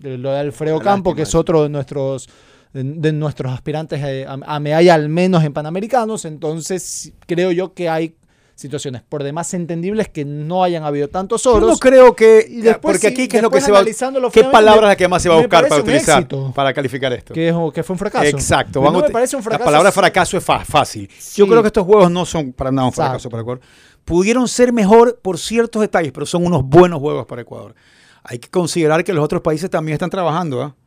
[0.00, 2.28] de lo de Alfredo Campo, que es otro de nuestros
[2.72, 7.88] de, nuestros aspirantes eh, a, a medalla al menos en Panamericanos, entonces creo yo que
[7.88, 8.14] hay
[8.60, 11.70] situaciones por demás entendibles que no hayan habido tantos Yo oros.
[11.70, 12.44] no creo que.
[12.46, 13.82] Y después, porque sí, aquí, ¿qué es lo que se va
[14.30, 17.32] ¿Qué palabra la que más se va a buscar para utilizar para calificar esto?
[17.32, 18.24] que, es, que fue un fracaso.
[18.26, 18.82] Exacto.
[18.82, 19.60] No me parece un fracaso.
[19.60, 21.08] La palabra fracaso es fácil.
[21.18, 21.38] Sí.
[21.38, 23.62] Yo creo que estos juegos no son para nada un fracaso para Ecuador.
[24.04, 27.74] Pudieron ser mejor por ciertos detalles, pero son unos buenos juegos para Ecuador.
[28.22, 30.62] Hay que considerar que los otros países también están trabajando.
[30.62, 30.74] ¿ah?
[30.74, 30.79] ¿Y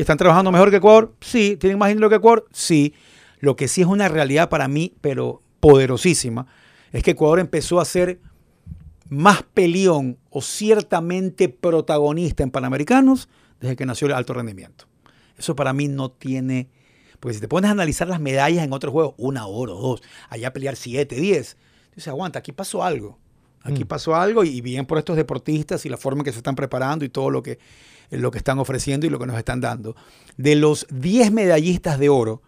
[0.00, 1.14] están trabajando mejor que Ecuador?
[1.20, 1.56] Sí.
[1.56, 2.46] ¿Tienen más dinero que Ecuador?
[2.52, 2.94] Sí.
[3.40, 6.46] Lo que sí es una realidad para mí, pero poderosísima,
[6.92, 8.20] es que Ecuador empezó a ser
[9.08, 13.28] más peleón o ciertamente protagonista en Panamericanos
[13.60, 14.86] desde que nació el alto rendimiento.
[15.38, 16.68] Eso para mí no tiene...
[17.20, 20.52] Porque si te pones a analizar las medallas en otros juegos, una oro, dos, allá
[20.52, 21.56] pelear siete, diez,
[21.94, 23.18] dices, aguanta, aquí pasó algo.
[23.62, 23.88] Aquí Mm.
[23.88, 27.04] pasó algo y bien por estos deportistas y la forma en que se están preparando
[27.04, 27.58] y todo lo que,
[28.10, 29.96] lo que están ofreciendo y lo que nos están dando.
[30.36, 32.42] De los 10 medallistas de oro,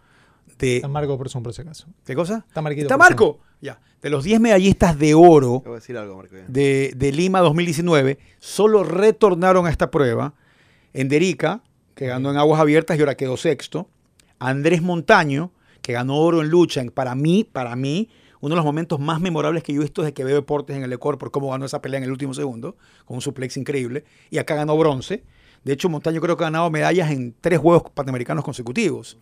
[0.57, 1.87] de, San Marco por eso, por si acaso.
[2.05, 2.45] ¿qué cosa?
[2.47, 2.97] Está Marquito ¿Está.
[2.97, 3.39] Marco?
[3.61, 3.79] Ya.
[4.01, 6.35] De los 10 medallistas de oro, Te voy a decir algo, Marco.
[6.35, 6.45] ya.
[6.47, 10.33] de, de Lima 2019 solo retornaron a esta prueba
[10.93, 11.61] Enderica,
[11.95, 13.87] que ganó en aguas abiertas y ahora quedó sexto,
[14.39, 15.51] Andrés Montaño,
[15.81, 19.19] que ganó oro en lucha, en, para mí, para mí, uno de los momentos más
[19.19, 21.65] memorables que yo he visto desde que veo deportes en el Ecor por cómo ganó
[21.65, 25.23] esa pelea en el último segundo, con un suplex increíble, y acá ganó bronce.
[25.67, 29.17] De hecho, Montaño creo que ha ganado medallas en tres Juegos Panamericanos consecutivos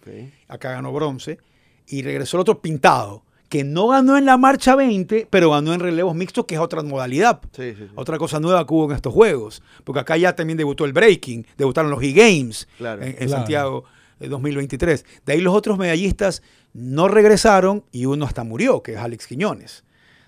[0.47, 1.39] acá ganó bronce,
[1.87, 5.79] y regresó el otro pintado, que no ganó en la marcha 20, pero ganó en
[5.79, 7.41] relevos mixtos, que es otra modalidad.
[7.51, 7.91] Sí, sí, sí.
[7.95, 11.45] Otra cosa nueva que hubo en estos juegos, porque acá ya también debutó el breaking,
[11.57, 13.01] debutaron los e-games Claro.
[13.01, 13.31] en, en Claro.
[13.31, 13.83] Santiago
[14.19, 15.03] eh, 2023.
[15.25, 16.41] De ahí los otros medallistas
[16.73, 19.83] no regresaron y uno hasta murió, que es Alex Quiñones,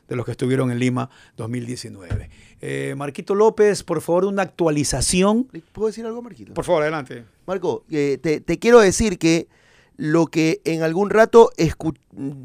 [0.07, 2.29] de los que estuvieron en Lima 2019.
[2.61, 5.47] Eh, Marquito López, por favor, una actualización.
[5.51, 6.53] ¿Le ¿Puedo decir algo, Marquito?
[6.53, 7.25] Por favor, adelante.
[7.45, 9.47] Marco, eh, te, te quiero decir que
[9.95, 11.51] lo que en algún rato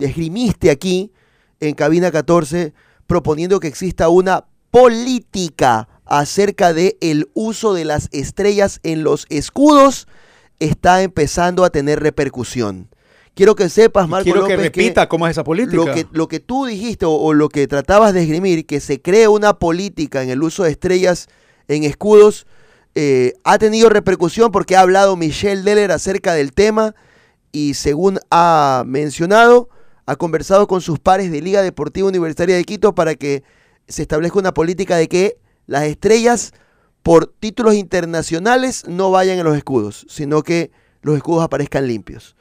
[0.00, 1.12] esgrimiste aquí
[1.60, 9.04] en Cabina 14proponiendo que exista una política acerca de el uso de las estrellas en
[9.04, 10.08] los escudos
[10.58, 12.88] está empezando a tener repercusión.
[13.34, 15.76] Quiero que sepas, Marco Quiero que López, repita cómo es esa política.
[15.76, 19.00] lo que, lo que tú dijiste o, o lo que tratabas de esgrimir, que se
[19.00, 21.28] cree una política en el uso de estrellas
[21.68, 22.46] en escudos,
[22.94, 26.94] eh, ha tenido repercusión porque ha hablado Michelle Deller acerca del tema
[27.50, 29.70] y según ha mencionado,
[30.04, 33.44] ha conversado con sus pares de Liga Deportiva Universitaria de Quito para que
[33.88, 36.52] se establezca una política de que las estrellas
[37.02, 40.70] por títulos internacionales no vayan en los escudos, sino que
[41.00, 42.36] los escudos aparezcan limpios.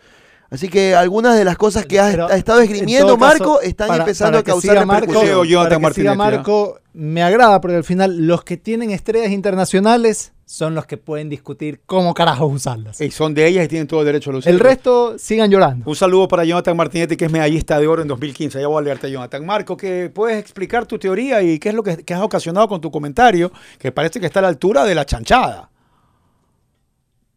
[0.52, 3.88] Así que algunas de las cosas que has ha estado en esgrimiendo, caso, Marco, están
[3.88, 6.18] para- empezando para a causar repercusión.
[6.18, 11.30] Marco, me agrada porque al final los que tienen estrellas internacionales son los que pueden
[11.30, 13.00] discutir cómo carajos usarlas.
[13.00, 14.54] Y son de ellas y tienen todo el derecho a lucirlo.
[14.54, 15.90] El resto sigan llorando.
[15.90, 18.60] Un saludo para Jonathan Martinetti, que es medallista de oro en 2015.
[18.60, 19.46] Ya voy a leerte, Jonathan.
[19.46, 22.82] Marco, que puedes explicar tu teoría y qué es lo que, que has ocasionado con
[22.82, 25.70] tu comentario, que parece que está a la altura de la chanchada.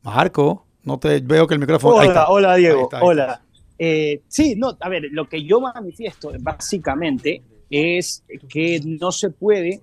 [0.03, 1.99] Marco, no te veo que el micrófono.
[1.99, 2.30] ahí Hola, está.
[2.30, 3.07] hola Ahí Diego, está, ahí está.
[3.07, 3.41] hola.
[3.78, 9.80] Eh, sí, no, a ver, lo que yo manifiesto básicamente es que no se puede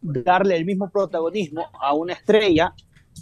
[0.00, 2.72] darle el mismo protagonismo a una estrella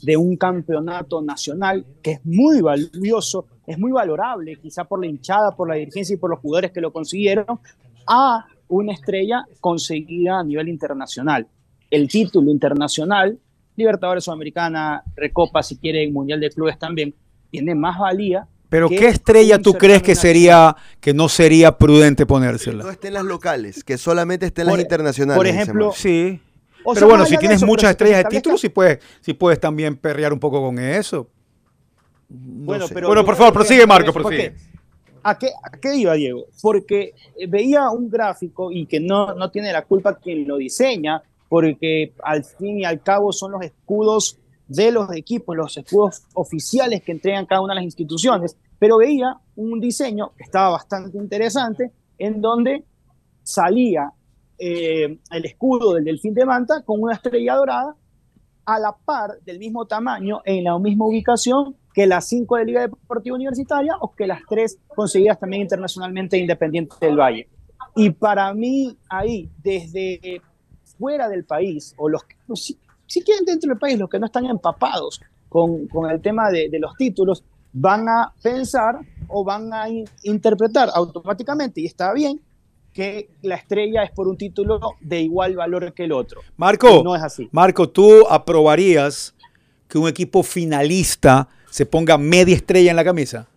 [0.02, 5.52] de un campeonato nacional que es muy valioso, es muy valorable, quizá por la hinchada,
[5.56, 7.60] por la dirigencia y por los jugadores que lo consiguieron,
[8.06, 11.46] a una estrella conseguida a nivel internacional.
[11.90, 13.38] El título internacional,
[13.77, 17.14] Libertadores Sudamericana, Recopa, si quieren, Mundial de Clubes también,
[17.51, 18.47] tiene más valía.
[18.68, 22.91] Pero que ¿qué estrella tú crees que sería, que no sería prudente No ponérsela?
[22.91, 25.37] estén las locales, que solamente estén Por- las internacionales.
[25.39, 25.93] por ejemplo.
[25.95, 26.41] Sí.
[26.87, 29.59] O pero sea, bueno, si tienes eso, muchas estrellas de títulos, sí puedes, sí puedes
[29.61, 31.29] también perrear un poco con eso.
[32.29, 32.95] Bueno, sé.
[32.95, 34.55] pero Bueno, por favor, que- prosigue, Marco, porque- prosigue.
[35.22, 36.47] ¿A qué, ¿A qué iba, Diego?
[36.61, 37.14] Porque
[37.49, 42.45] veía un gráfico y que no, no tiene la culpa quien lo diseña, porque al
[42.45, 44.38] fin y al cabo son los escudos
[44.68, 49.38] de los equipos, los escudos oficiales que entregan cada una de las instituciones, pero veía
[49.57, 52.84] un diseño que estaba bastante interesante, en donde
[53.42, 54.12] salía
[54.59, 57.97] eh, el escudo del Delfín de Manta con una estrella dorada
[58.64, 62.80] a la par del mismo tamaño en la misma ubicación que las cinco de Liga
[62.82, 67.49] Deportiva Universitaria o que las tres conseguidas también internacionalmente Independiente del Valle.
[67.95, 70.42] Y para mí, ahí, desde
[70.99, 74.18] fuera del país, o los que, no, si, si quieren dentro del país, los que
[74.18, 79.42] no están empapados con, con el tema de, de los títulos, van a pensar o
[79.45, 82.40] van a in- interpretar automáticamente, y está bien,
[82.92, 86.42] que la estrella es por un título de igual valor que el otro.
[86.57, 87.49] Marco, No es así.
[87.51, 89.34] Marco, ¿tú aprobarías
[89.88, 93.49] que un equipo finalista se ponga media estrella en la camisa?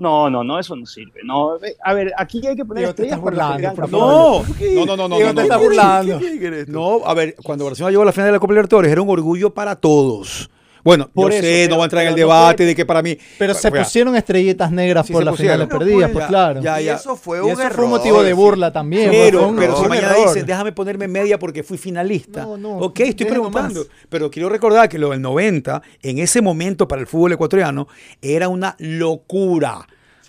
[0.00, 1.20] No, no, no, eso no sirve.
[1.22, 3.90] No, a ver, aquí hay que poner Diego, te estás burlando, por.
[3.90, 5.16] No, no, no, no, no.
[5.16, 5.40] Diego, no, te no.
[5.42, 6.18] estás burlando.
[6.18, 6.72] ¿Qué quieres tú?
[6.72, 9.10] No, a ver, cuando Barcelona llegó a la final de la Copa Libertadores era un
[9.10, 10.48] orgullo para todos.
[10.84, 12.86] Bueno, Por yo eso, sé, no va a entrar en el no debate de que
[12.86, 13.16] para mí.
[13.38, 15.54] Pero se Vea, pusieron estrellitas negras Sí por las pusieron.
[15.56, 16.60] finales No, perdidas, pues, pues claro.
[16.62, 17.72] ya, Y eso fue Y un eso error.
[17.76, 19.10] fue un motivo de burla también.
[19.10, 20.28] Pero, fue un- pero si mañana error.
[20.28, 22.42] dicen, déjame ponerme media porque fui finalista.
[22.42, 23.84] No, no, ok, estoy preguntando.
[24.08, 27.86] Pero quiero recordar que lo del 90, en ese momento para el fútbol ecuatoriano,
[28.22, 29.86] era una locura.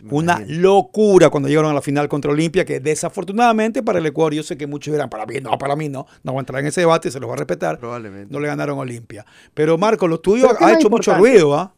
[0.10, 4.44] Una locura cuando llegaron a la final contra Olimpia, que desafortunadamente para el Ecuador, yo
[4.44, 6.68] sé que muchos dirán, para mí no, para mí no, no voy a entrar en
[6.68, 7.80] ese debate, se los va a respetar.
[7.80, 8.34] Probablemente.
[8.34, 9.26] No le ganaron a Olimpia.
[9.54, 11.74] Pero Marco, lo tuyo Pero ¿qué ha hecho mucho ruido, ¿ah?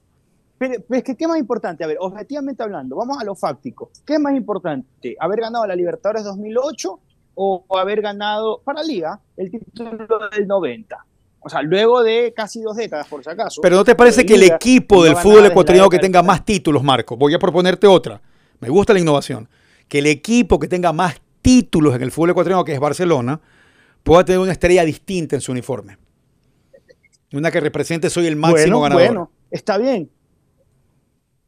[0.57, 1.83] Pero, pero es que, ¿qué más importante?
[1.83, 3.91] A ver, objetivamente hablando, vamos a lo fáctico.
[4.05, 5.15] ¿Qué es más importante?
[5.19, 6.99] ¿Haber ganado la Libertadores 2008
[7.35, 11.05] o haber ganado para Liga el título del 90?
[11.45, 13.61] O sea, luego de casi dos décadas, por si acaso.
[13.61, 17.17] Pero ¿no te parece que el equipo del fútbol ecuatoriano que tenga más títulos, Marco?
[17.17, 18.21] Voy a proponerte otra.
[18.59, 19.49] Me gusta la innovación.
[19.87, 23.41] Que el equipo que tenga más títulos en el fútbol ecuatoriano, que es Barcelona,
[24.03, 25.97] pueda tener una estrella distinta en su uniforme.
[27.33, 29.05] Una que represente soy el máximo bueno, ganador.
[29.07, 30.09] Bueno, está bien.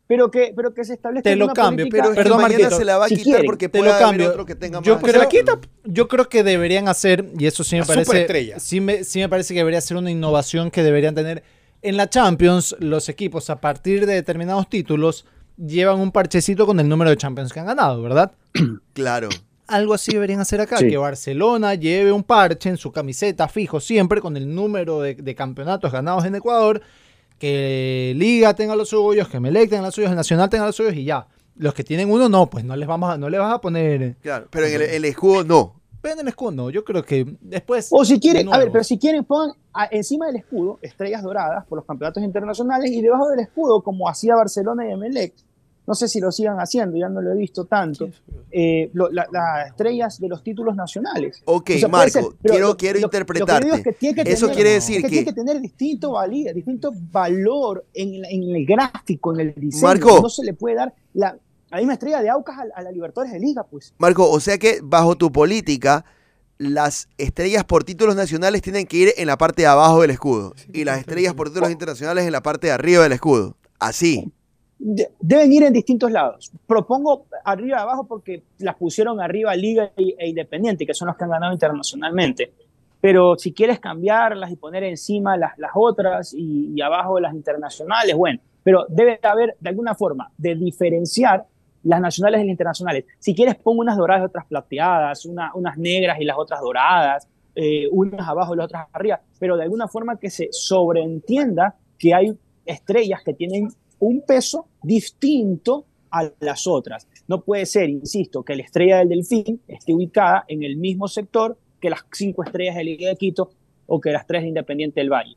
[0.08, 2.86] Pero que, pero que se establezca Te lo una cambio, política- Pero Perdón, mañana se
[2.86, 4.30] la va a si quitar quieren, porque te puede lo haber cambio.
[4.30, 5.04] otro que tenga Yo más.
[5.04, 5.60] La creo- quita.
[5.84, 8.60] Yo creo que deberían hacer, y eso sí me La parece.
[8.60, 11.44] Sí me, sí me parece que debería ser una innovación que deberían tener.
[11.82, 15.26] En la Champions, los equipos a partir de determinados títulos
[15.58, 18.32] llevan un parchecito con el número de Champions que han ganado, ¿verdad?
[18.94, 19.30] Claro.
[19.68, 20.88] Algo así deberían hacer acá, Sí.
[20.88, 25.34] que Barcelona lleve un parche en su camiseta fijo siempre con el número de, de
[25.36, 26.82] campeonatos ganados en Ecuador,
[27.40, 30.94] que Liga tenga los suyos, que Melec tenga los suyos, el Nacional tenga los suyos
[30.96, 31.28] y ya.
[31.58, 34.16] Los que tienen uno no, pues no les vamos a, no les vas a poner
[34.22, 34.48] Claro.
[34.52, 35.80] Pero en el, el escudo no.
[36.04, 36.70] ven el escudo, no.
[36.70, 40.28] Yo creo que después O si quieren, a ver, pero si quieren, pongan a- encima
[40.28, 44.88] del escudo estrellas doradas por los campeonatos internacionales y debajo del escudo, como hacía Barcelona
[44.88, 45.34] y Emelec,
[45.88, 48.10] no sé si lo sigan haciendo, ya no lo he visto tanto,
[48.52, 51.42] eh, lo- la- las estrellas de los títulos nacionales.
[51.46, 53.70] Ok, O sea, puede Marco, ser, pero quiero, lo- quiero lo que interpretarte.
[53.76, 56.54] es que tiene que Eso tener- quiere es decir que, tiene que, tener distinto valía,
[56.54, 59.84] distinto valor en, la- en el gráfico, en el diseño.
[59.88, 60.22] Marco.
[60.22, 61.38] No se le puede dar la,
[61.70, 63.94] la misma estrella de Aucas a, a la Libertadores de Liga, pues.
[63.98, 66.06] Marco, o sea que bajo tu política,
[66.58, 70.56] las estrellas por títulos nacionales tienen que ir en la parte de abajo del escudo
[70.74, 73.58] y las estrellas por títulos internacionales en la parte de arriba del escudo.
[73.78, 74.32] Así.
[74.78, 76.52] De- deben ir en distintos lados.
[76.68, 81.30] Propongo arriba abajo porque las pusieron arriba Liga e Independiente, que son los que han
[81.30, 82.52] ganado internacionalmente.
[83.02, 88.16] Pero si quieres cambiarlas y poner encima las, las otras y, y abajo las internacionales,
[88.16, 91.46] bueno, pero debe haber de alguna forma de diferenciar
[91.84, 93.06] las nacionales y las internacionales.
[93.20, 97.28] Si quieres, pongo unas doradas y otras plateadas, una- unas negras y las otras doradas,
[97.54, 102.14] eh, unas abajo y las otras arriba, pero de alguna forma que se sobreentienda que
[102.14, 102.34] hay
[102.66, 103.70] estrellas que tienen
[104.08, 107.08] un peso distinto a las otras.
[107.28, 111.58] No puede ser, insisto, que la estrella del Delfín esté ubicada en el mismo sector
[111.80, 113.50] que las cinco estrellas de Liga de Quito
[113.88, 115.36] o que las tres de Independiente del Valle.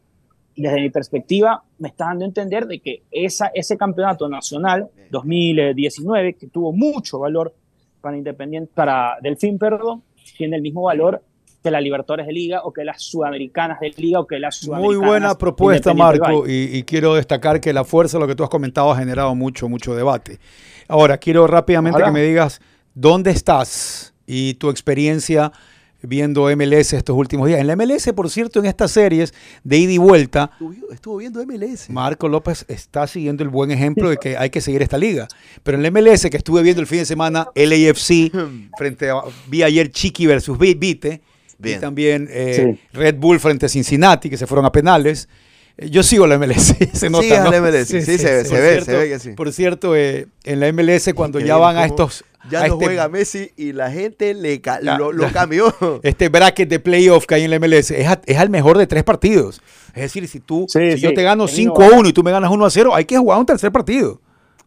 [0.55, 4.91] Y desde mi perspectiva, me está dando a entender de que esa, ese campeonato nacional
[5.11, 7.55] 2019, que tuvo mucho valor
[8.01, 10.03] para Independiente, para Delfín, perdón,
[10.37, 11.23] tiene el mismo valor
[11.62, 14.66] que las Libertadores de Liga o que las Sudamericanas de Liga o que las Muy
[14.66, 18.44] Sudamericanas buena de propuesta, Marco, y, y quiero destacar que la fuerza, lo que tú
[18.44, 20.38] has comentado, ha generado mucho, mucho debate.
[20.86, 22.06] Ahora, quiero rápidamente Ojalá.
[22.06, 22.61] que me digas
[22.94, 25.52] dónde estás y tu experiencia
[26.00, 27.59] viendo MLS estos últimos días.
[27.59, 29.34] En la MLS, por cierto, en estas series
[29.64, 31.90] de ida y vuelta, Estuvo, estuvo viendo MLS.
[31.90, 35.26] Marco López está siguiendo el buen ejemplo de que hay que seguir esta liga.
[35.64, 38.30] Pero en la MLS, que estuve viendo el fin de semana, LAFC,
[38.78, 41.20] frente a, vi ayer Chiqui versus Vi- Vite,
[41.59, 41.78] Bien.
[41.78, 42.80] y también eh, Sí.
[42.92, 45.28] Red Bull frente a Cincinnati, que se fueron a penales.
[45.76, 48.70] Eh, Yo sigo la MLS, se nota, la MLS, sí, se ve, se Por ve,
[48.72, 49.30] cierto- se ve que sí.
[49.32, 52.24] Por cierto, eh, en la MLS, cuando ya van a estos...
[52.50, 55.32] Ya a no este- juega Messi y la gente le ca- La- lo, lo la-
[55.32, 55.74] cambió.
[56.04, 58.86] este bracket de playoff que hay en la MLS es, a- es al mejor de
[58.86, 59.61] tres partidos.
[59.92, 62.22] Es decir, si tú, Sí, si yo te gano es 5 a 1 y tú
[62.22, 64.20] me ganas 1 a 0, hay que jugar un tercer partido.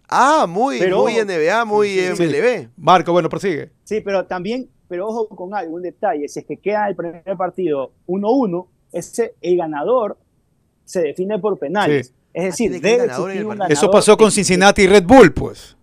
[0.09, 2.23] Ah, muy, Pero- muy NBA, muy Sí.
[2.23, 2.67] MLB.
[2.77, 3.71] Marco, bueno, prosigue.
[3.85, 7.37] Sí, pero también, pero ojo con algo, un detalle, si es que queda el primer
[7.37, 10.17] partido 1-1, ese el ganador
[10.83, 12.07] se define por penales.
[12.07, 12.13] Sí.
[12.33, 13.61] Es Ah, decir, debe ganador un.
[13.71, 15.77] Eso pasó con Cincinnati y Red Bull, pues.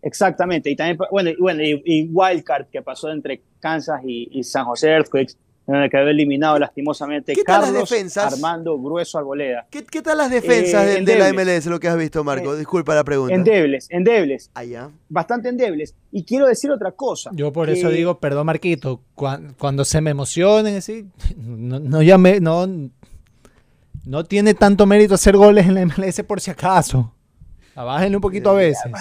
[0.00, 4.44] Exactamente, y también, bueno, y, bueno, y, y Wildcard que pasó entre Kansas y, y
[4.44, 5.34] San José Earthquakes,
[5.68, 8.32] en el que quedó eliminado lastimosamente ¿Qué tal las Carlos defensas?
[8.34, 9.66] Armando Grueso Arboleda.
[9.70, 11.32] ¿Qué, qué tal las defensas Eh, de, de la.
[11.32, 12.54] MLS, lo que has visto, Marco?
[12.54, 13.34] Eh, Disculpa la pregunta.
[13.34, 14.90] Endebles, endebles, Allá.
[15.08, 15.94] bastante endebles.
[16.12, 17.30] Y quiero decir otra cosa.
[17.34, 22.00] Yo por que- eso digo, perdón Marquito, cuan- cuando, se me emocionen, así, no, no,
[22.02, 22.66] llame- no,
[24.04, 27.12] no tiene tanto mérito hacer goles en la MLS por si acaso.
[27.74, 28.92] Bájenle un poquito a veces.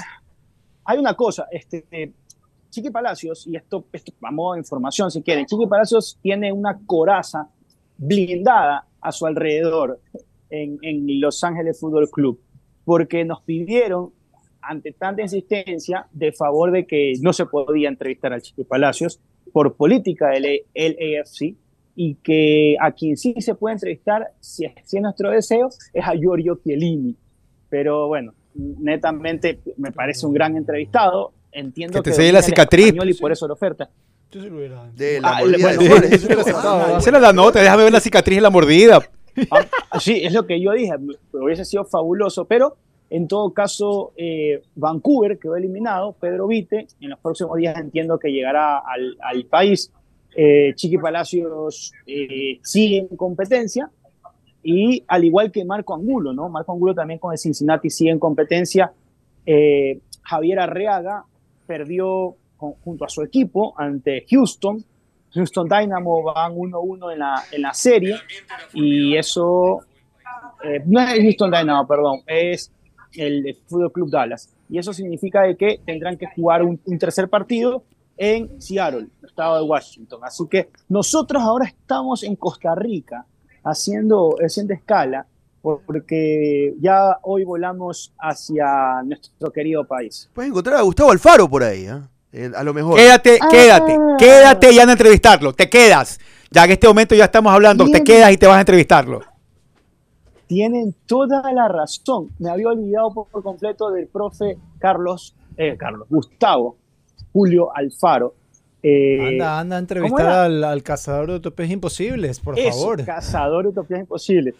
[0.83, 2.11] hay una cosa, este, eh,
[2.75, 7.49] Chiqui Palacios, y esto, esto a información si quieren, Chiqui Palacios tiene una coraza
[7.97, 10.01] blindada a su alrededor
[10.49, 10.79] en,
[11.21, 12.39] Los Ángeles Fútbol Club,
[12.83, 14.11] porque nos pidieron,
[14.61, 19.21] ante tanta insistencia, de favor de que no se podía entrevistar al Chiqui Palacios
[19.53, 21.55] por política del LAFC,
[21.95, 26.05] y que a quien sí se puede entrevistar, si es, si es nuestro deseo, es
[26.05, 27.15] a Giorgio Chiellini.
[27.69, 31.31] Pero bueno, netamente me parece un gran entrevistado.
[31.57, 32.93] Entiendo Que que, te selle la el cicatriz.
[33.03, 33.89] y por eso la oferta.
[34.93, 36.07] De la Ah, mordida bueno,
[36.57, 38.99] Ah, la nota, déjame ver la cicatriz y la mordida.
[39.49, 40.93] Ah, sí, es lo que yo dije,
[41.31, 42.75] hubiese sido fabuloso, pero
[43.09, 48.31] en todo caso, eh, Vancouver quedó eliminado, Pedro Vite, en los próximos días entiendo que
[48.31, 49.91] llegará al, al país.
[50.35, 53.89] Eh, Chiqui Palacios eh, sigue en competencia
[54.63, 56.49] y al igual que Marco Angulo, ¿no?
[56.49, 58.91] Marco Angulo también con el Cincinnati sigue en competencia.
[59.45, 61.23] Eh, Javier Arreaga
[61.65, 64.83] perdió con- junto a su equipo ante Houston.
[65.33, 68.15] Houston Dynamo van 1-1 en la, en la serie
[68.73, 69.81] y eso
[70.63, 72.71] eh, no es Houston Dynamo, perdón, es
[73.13, 74.49] el Fútbol Club Dallas.
[74.69, 77.83] Y eso significa de que tendrán que jugar un, un tercer partido
[78.17, 80.21] en Seattle, estado de Washington.
[80.23, 83.25] Así que nosotros ahora estamos en Costa Rica
[83.63, 85.25] haciendo, haciendo escala
[85.85, 90.29] porque ya hoy volamos hacia nuestro querido país.
[90.33, 92.07] Puedes encontrar a Gustavo Alfaro por ahí, ¿ah?
[92.31, 92.95] Eh, A lo mejor.
[92.95, 93.47] Quédate, Ah.
[93.49, 95.53] quédate, quédate ya en entrevistarlo.
[95.53, 96.19] Te quedas.
[96.51, 99.21] Ya en este momento ya estamos hablando, te quedas y te vas a entrevistarlo.
[100.47, 102.29] Tienen toda la razón.
[102.37, 106.77] Me había olvidado por, completo del profe Carlos, eh, Carlos, Gustavo,
[107.33, 108.35] Julio Alfaro.
[108.83, 110.29] Eh, Anda, anda a ¿cómo entrevistar
[110.63, 113.03] al cazador de utopías imposibles, por Eso, favor.
[113.03, 114.53] cazador de utopías imposibles.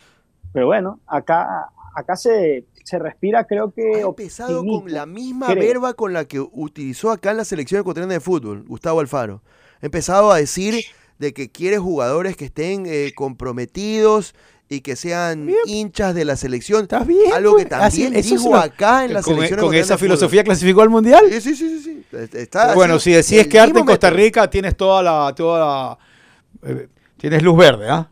[0.55, 3.95] Pero bueno, acá, acá se, se respira, creo que.
[4.03, 5.59] Ha empezado con la misma creo.
[5.67, 9.41] verba con la que utilizó acá en la selección ecuatoriana de fútbol, Gustavo Alfaro.
[9.81, 10.83] Ha empezado a decir
[11.19, 14.33] de que quiere jugadores que estén eh, comprometidos
[14.69, 16.83] y que sean hinchas de la selección.
[16.83, 17.33] ¿Estás bien?
[17.33, 17.81] Algo que pues?
[17.81, 20.07] Así- también es dijo una- acá en la con, selección con ecuatoriana esa fútbol.
[20.07, 21.25] filosofía clasificó al mundial.
[21.29, 22.17] Sí, sí, sí, sí, sí.
[22.37, 24.09] Está bueno, si decides quedarte en Costa.
[24.09, 26.87] Rica, tienes toda la, toda la, eh,
[27.17, 28.09] tienes luz verde, ¿ah?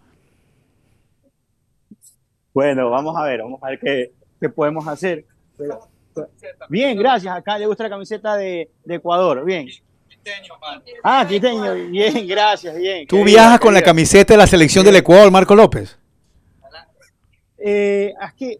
[2.53, 5.25] Bueno, vamos a ver, vamos a ver qué, qué podemos hacer.
[5.57, 5.87] Pero-
[6.69, 7.35] bien, gracias.
[7.35, 9.43] Acá le gusta la camiseta de, de Ecuador.
[9.43, 9.67] Bien.
[11.03, 11.73] Ah, quiteño.
[11.89, 12.75] Bien, gracias.
[12.77, 13.07] Bien.
[13.07, 15.97] Tú viajas con la camiseta de la selección del Ecuador, Marco López.
[17.57, 18.59] Eh, es que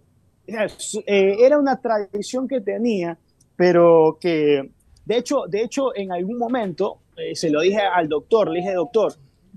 [1.06, 3.18] eh, era una tradición que tenía,
[3.56, 4.70] pero que
[5.06, 8.74] de hecho, de hecho en algún momento eh, se lo dije al doctor, le dije
[8.74, 9.14] doctor,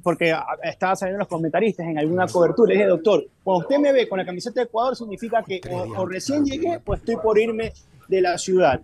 [0.06, 3.92] porque a- estaba saliendo los comentaristas en alguna cobertura, le dije doctor, cuando usted me
[3.92, 7.36] ve con la camiseta de Ecuador significa que o, o recién llegué o estoy por
[7.40, 7.72] irme
[8.08, 8.80] de la ciudad.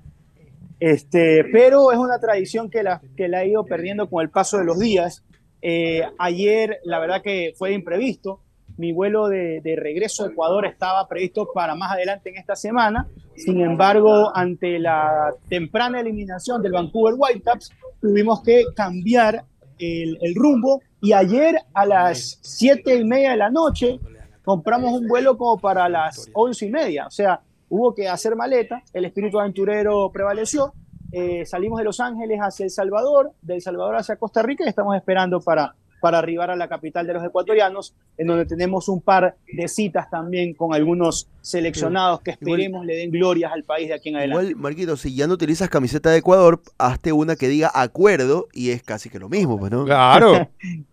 [0.80, 4.58] Este, pero es una tradición que la, que la he ido perdiendo con el paso
[4.58, 5.22] de los días.
[5.62, 8.40] Eh, ayer, la verdad que fue de imprevisto.
[8.78, 13.06] Mi vuelo de, de regreso a Ecuador estaba previsto para más adelante en esta semana.
[13.36, 17.70] Sin embargo, ante la temprana eliminación del Vancouver Whitecaps,
[18.00, 19.44] tuvimos que cambiar
[19.78, 20.80] el, el rumbo.
[21.02, 23.98] Y ayer a las siete y media de la noche
[24.44, 27.06] compramos un vuelo como para las once y media.
[27.06, 30.72] O sea, hubo que hacer maleta, el espíritu aventurero prevaleció.
[31.14, 34.96] eh, salimos de Los Ángeles hacia El Salvador, del Salvador hacia Costa Rica y estamos
[34.96, 39.36] esperando para, para arribar a la capital de los ecuatorianos, en donde tenemos un par
[39.52, 43.94] de citas también con algunos seleccionados que Igual- esperemos le den glorias al país de
[43.94, 44.46] aquí en adelante.
[44.50, 48.70] Igual, Marquito, si ya no utilizas camiseta de Ecuador, hazte una que diga acuerdo y
[48.70, 49.84] es casi que lo mismo, pues, ¿no?
[49.84, 50.48] Claro.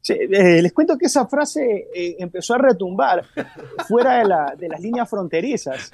[0.00, 3.24] Sí, eh, les cuento que esa frase eh, empezó a retumbar
[3.88, 5.92] fuera de, la- de las líneas fronterizas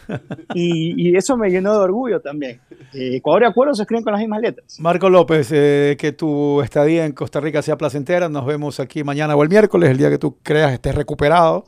[0.55, 2.61] y, y eso me llenó de orgullo también.
[2.92, 4.78] Eh, Ecuador y Acuerdo se escriben con las mismas letras.
[4.78, 8.28] Marco López, eh, que tu estadía en Costa Rica sea placentera.
[8.28, 11.64] Nos vemos aquí mañana o el miércoles, el día que tú creas estés recuperado.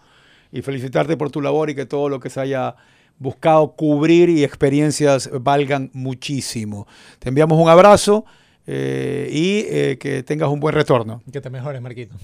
[0.53, 2.76] Y felicitarte por tu labor y que todo lo que se haya
[3.18, 6.87] buscado cubrir y experiencias valgan muchísimo.
[7.18, 8.24] Te enviamos un abrazo
[8.67, 11.23] eh, y eh, que tengas un buen retorno.
[11.33, 12.17] Que te mejores, Marquito.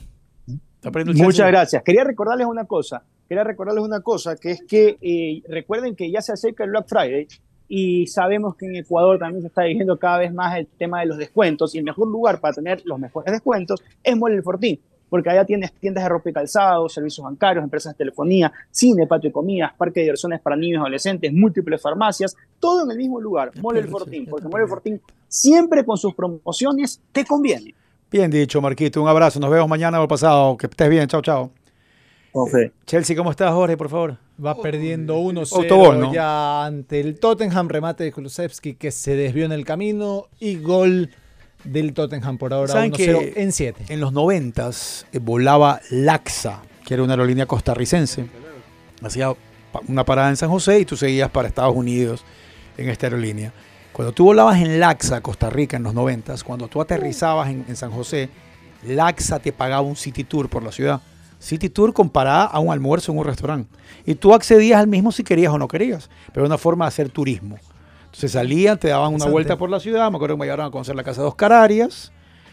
[0.46, 1.82] ¿Está perdiendo el Muchas gracias.
[1.84, 6.20] Quería recordarles una cosa, quería recordarles una cosa, que es que eh, recuerden que ya
[6.20, 7.28] se acerca el Black Friday
[7.68, 11.06] y sabemos que en Ecuador también se está dirigiendo cada vez más el tema de
[11.06, 14.80] los descuentos y el mejor lugar para tener los mejores descuentos es Mall El Fortín,
[15.12, 19.28] porque allá tienes tiendas de ropa y calzado, servicios bancarios, empresas de telefonía, cine, patio
[19.28, 23.20] de comidas, parque de diversiones para niños y adolescentes, múltiples farmacias, todo en el mismo
[23.20, 27.74] lugar, Mall El Fortín, porque Mall El Fortín siempre con sus promociones te conviene.
[28.10, 29.02] Bien dicho, Marquito.
[29.02, 29.38] Un abrazo.
[29.38, 30.56] Nos vemos mañana o pasado.
[30.56, 31.06] Que estés bien.
[31.08, 31.50] Chao, chao.
[32.32, 32.72] Jorge.
[32.86, 34.16] Chelsea, ¿cómo estás, Jorge, por favor?
[34.42, 36.14] Va perdiendo 1-0 Autogol, ¿no?
[36.14, 41.10] ya ante el Tottenham, remate de Kulusevski que se desvió en el camino y gol
[41.64, 43.84] del Tottenham por ahora ¿Saben 1-0 que en 7.
[43.88, 48.26] En los noventas eh, volaba Laxa, que era una aerolínea costarricense.
[49.02, 49.34] Hacía
[49.88, 52.24] una parada en San José y tú seguías para Estados Unidos
[52.76, 53.52] en esta aerolínea.
[53.92, 57.76] Cuando tú volabas en Laxa, Costa Rica, en los noventas, cuando tú aterrizabas en, en
[57.76, 58.30] San José,
[58.86, 61.00] Laxa te pagaba un City Tour por la ciudad.
[61.38, 63.68] City Tour con parada a un almuerzo en un restaurante.
[64.06, 66.88] Y tú accedías al mismo si querías o no querías, pero era una forma de
[66.88, 67.58] hacer turismo.
[68.12, 70.10] Entonces salían, te daban una vuelta por la ciudad.
[70.10, 72.12] Me acuerdo que me llevaron a conocer la casa de Oscar Arias,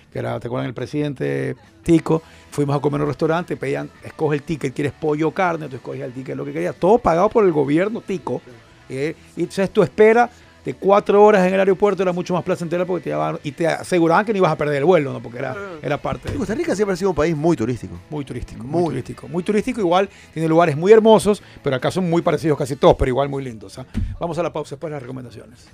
[0.09, 0.67] que era, ¿te acuerdan?
[0.67, 2.21] El presidente Tico.
[2.49, 5.75] Fuimos a comer a un restaurante, pedían, escoge el ticket, quieres pollo o carne, tú
[5.75, 6.75] escogías el ticket, lo que querías.
[6.77, 8.41] Todo pagado por el gobierno Tico.
[8.87, 10.29] Eh, y entonces tu espera
[10.65, 13.67] de cuatro horas en el aeropuerto era mucho más placentera porque te llevaban y te
[13.67, 15.21] aseguraban que no ibas a perder el vuelo, ¿no?
[15.21, 16.33] Porque era, era parte.
[16.33, 17.99] Costa Rica siempre ha sido un país muy turístico.
[18.09, 19.27] Muy turístico, muy, turístico.
[19.27, 23.09] Muy turístico, igual tiene lugares muy hermosos, pero acá son muy parecidos casi todos, pero
[23.09, 23.79] igual muy lindos.
[23.79, 23.85] ¿ah?
[24.19, 25.67] Vamos a la pausa después de las recomendaciones.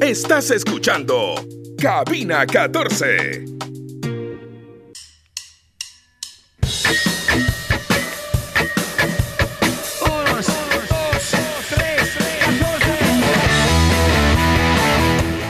[0.00, 1.34] Estás escuchando
[1.78, 3.53] Cabina 14.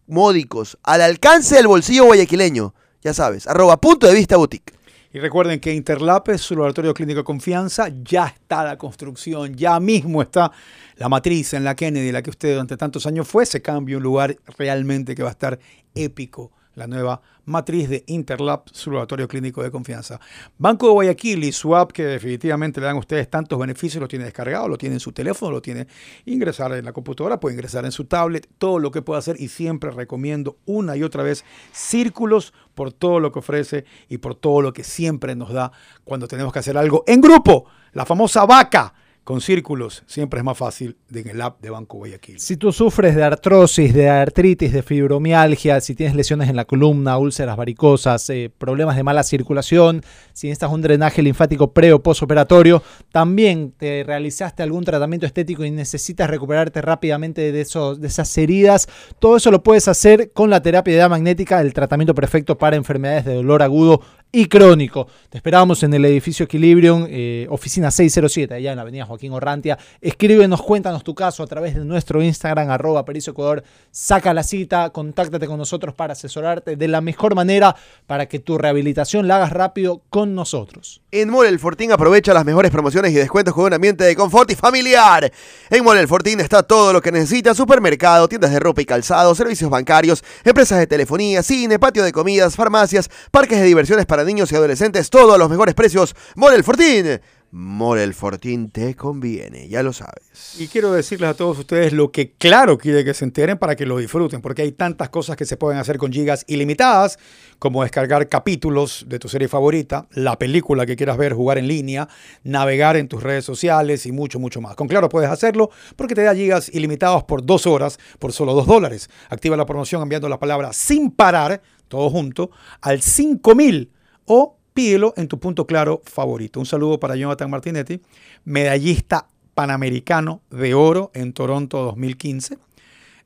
[0.08, 2.74] módicos, al alcance del bolsillo guayaquileño.
[3.02, 4.74] Ya sabes, arroba punto de vista boutique.
[5.12, 9.78] Y recuerden que Interlap es su laboratorio clínico de confianza, ya está la construcción, ya
[9.78, 10.50] mismo está
[10.96, 14.02] la matriz en la Kennedy, la que usted durante tantos años fue, se cambia un
[14.02, 15.60] lugar realmente que va a estar
[15.94, 20.20] épico, la nueva matriz de Interlap, su laboratorio clínico de confianza.
[20.58, 24.06] Banco de Guayaquil y su app que definitivamente le dan a ustedes tantos beneficios, lo
[24.06, 25.88] tiene descargado, lo tiene en su teléfono, lo tiene
[26.24, 29.48] ingresar en la computadora, puede ingresar en su tablet, todo lo que pueda hacer y
[29.48, 34.62] siempre recomiendo una y otra vez círculos por todo lo que ofrece y por todo
[34.62, 35.72] lo que siempre nos da
[36.04, 37.66] cuando tenemos que hacer algo en grupo.
[37.92, 38.94] La famosa vaca
[39.28, 42.40] con círculos siempre es más fácil en el app de Banco Guayaquil.
[42.40, 47.18] Si tú sufres de artrosis, de artritis, de fibromialgia, si tienes lesiones en la columna,
[47.18, 50.02] úlceras varicosas, eh, problemas de mala circulación,
[50.32, 55.72] si necesitas un drenaje linfático pre o postoperatorio, también te realizaste algún tratamiento estético y
[55.72, 61.00] necesitas recuperarte rápidamente de esas heridas, todo eso lo puedes hacer con la terapia de
[61.00, 64.00] edad magnética, el tratamiento perfecto para enfermedades de dolor agudo
[64.32, 65.06] y crónico.
[65.30, 69.78] Te esperamos en el edificio Equilibrium, eh, oficina 607, allá en la avenida Joaquín Orrantia.
[70.00, 73.62] Escríbenos, cuéntanos tu caso a través de nuestro Instagram, arroba Ecuador.
[73.90, 77.74] Saca la cita, contáctate con nosotros para asesorarte de la mejor manera
[78.06, 81.02] para que tu rehabilitación la hagas rápido con nosotros.
[81.10, 84.50] En Mole El Fortín aprovecha las mejores promociones y descuentos con un ambiente de confort
[84.50, 85.32] y familiar.
[85.70, 89.34] En Mole El Fortín está todo lo que necesitas, supermercado, tiendas de ropa y calzado,
[89.34, 94.52] servicios bancarios, empresas de telefonía, cine, patio de comidas, farmacias, parques de diversiones para niños
[94.52, 96.14] y adolescentes, todo a los mejores precios.
[96.36, 97.20] Mole El Fortín.
[97.50, 100.56] Mole El Fortín te conviene, ya lo sabes.
[100.58, 103.86] Y quiero decirles a todos ustedes lo que claro quiere que se enteren para que
[103.86, 107.18] lo disfruten, porque hay tantas cosas que se pueden hacer con gigas ilimitadas,
[107.58, 112.08] como descargar capítulos de tu serie favorita, la película que quieras ver, jugar en línea,
[112.44, 114.76] navegar en tus redes sociales y mucho, mucho más.
[114.76, 118.66] Con claro puedes hacerlo porque te da gigas ilimitados por dos horas por solo dos
[118.66, 119.08] dólares.
[119.30, 122.50] Activa la promoción enviando la palabra sin parar, todo junto,
[122.82, 123.90] al 5000
[124.26, 126.60] o pídelo en tu punto claro favorito.
[126.60, 128.00] Un saludo para Jonathan Martinetti,
[128.44, 132.58] medallista panamericano de oro en Toronto 2015.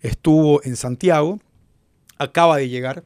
[0.01, 1.39] Estuvo en Santiago,
[2.17, 3.05] acaba de llegar,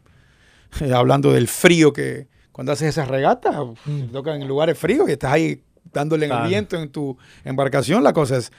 [0.80, 5.12] eh, hablando del frío que cuando haces esas regatas, te tocan en lugares fríos y
[5.12, 8.52] estás ahí dándole en el viento en tu embarcación, la cosa es,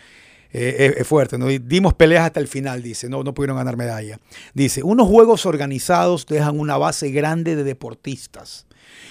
[0.52, 1.38] eh, es- es fuerte.
[1.38, 1.48] ¿no?
[1.48, 4.20] Dimos peleas hasta el final, dice, no, no pudieron ganar medalla.
[4.54, 8.67] Dice, unos juegos organizados dejan una base grande de deportistas.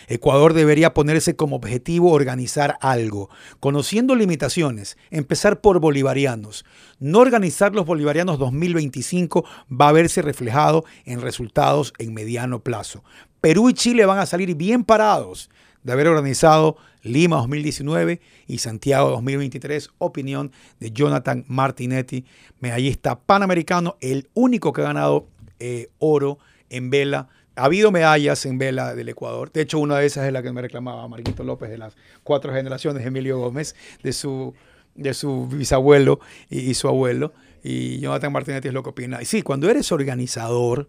[0.08, 6.64] Ecuador debería ponerse como objetivo organizar algo, conociendo limitaciones, empezar por bolivarianos.
[6.98, 13.04] No organizar los bolivarianos 2025 va a verse reflejado en resultados en mediano plazo.
[13.40, 15.50] Perú y Chile van a salir bien parados
[15.82, 19.90] de haber organizado Lima 2019 y Santiago 2023.
[19.98, 20.50] Opinión
[20.80, 22.24] de Jonathan Martinetti,
[22.58, 25.28] medallista panamericano, el único que ha ganado
[25.60, 26.38] eh, oro
[26.70, 27.28] en vela.
[27.56, 29.50] Ha habido medallas en vela del Ecuador.
[29.50, 32.52] De hecho, una de esas es la que me reclamaba Marquito López de las cuatro
[32.52, 34.54] generaciones, Emilio Gómez, de su,
[34.94, 37.32] de su bisabuelo y, y su abuelo.
[37.62, 39.22] Y Jonathan Martinetti es lo que opina.
[39.22, 40.88] Y sí, cuando eres organizador,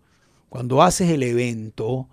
[0.49, 2.07] cuando haces el evento,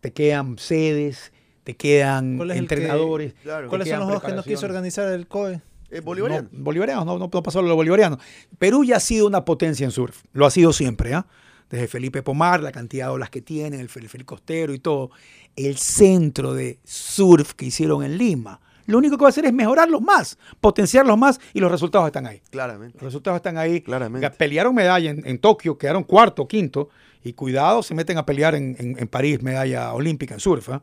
[0.00, 1.32] te quedan sedes,
[1.64, 3.34] te quedan ¿Cuál es el que- entrenadores.
[3.42, 3.66] Claro.
[3.66, 5.60] te ¿Cuáles son los dos que no quiso organizar el COE?
[5.90, 6.48] Eh, bolivariano.
[6.52, 8.18] No, bolivarianos, no, no, no pasó lo bolivariano.
[8.58, 11.26] Perú ya ha sido una potencia en surf, lo ha sido siempre, ¿ah?
[11.74, 15.10] Desde Felipe Pomar, la cantidad de olas que tienen, el Felipe Costero y todo.
[15.56, 18.60] El centro de surf que hicieron en Lima.
[18.86, 22.26] Lo único que va a hacer es mejorarlos más, potenciarlos más y los resultados están
[22.26, 22.40] ahí.
[22.50, 22.96] Claramente.
[22.98, 23.80] Los resultados están ahí.
[23.80, 24.30] Claramente.
[24.30, 26.90] Pelearon medalla en, en Tokio, quedaron cuarto, quinto.
[27.24, 30.68] Y cuidado, se meten a pelear en, en- en París medalla olímpica en surf.
[30.68, 30.82] ¿ah?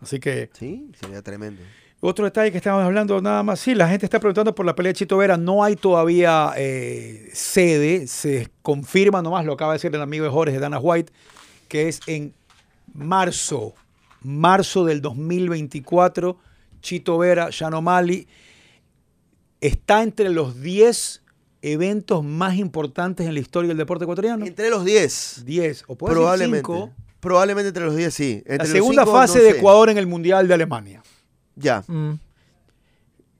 [0.00, 1.62] Así que Sí, sería tremendo.
[2.06, 4.90] Otro detalle que estábamos hablando nada más, sí, la gente está preguntando por la pelea
[4.90, 9.94] de Chito Vera, no hay todavía eh, sede, se confirma nomás, lo acaba de decir
[9.94, 11.12] el amigo de Jorge, Dana White,
[11.68, 12.32] que es en
[12.94, 13.74] marzo,
[14.22, 16.38] marzo del 2024,
[16.80, 18.28] Chito Vera, Yanomali,
[19.60, 21.22] está entre los 10
[21.62, 24.46] eventos más importantes en la historia del deporte ecuatoriano.
[24.46, 25.42] Entre los 10.
[25.44, 26.66] 10, o puede ser Probablemente.
[26.66, 28.32] 5, Probablemente entre los 10, sí.
[28.46, 29.58] Entre la los segunda cinco, fase no de sé.
[29.58, 31.02] Ecuador en el Mundial de Alemania.
[31.56, 32.12] Ya, Mm,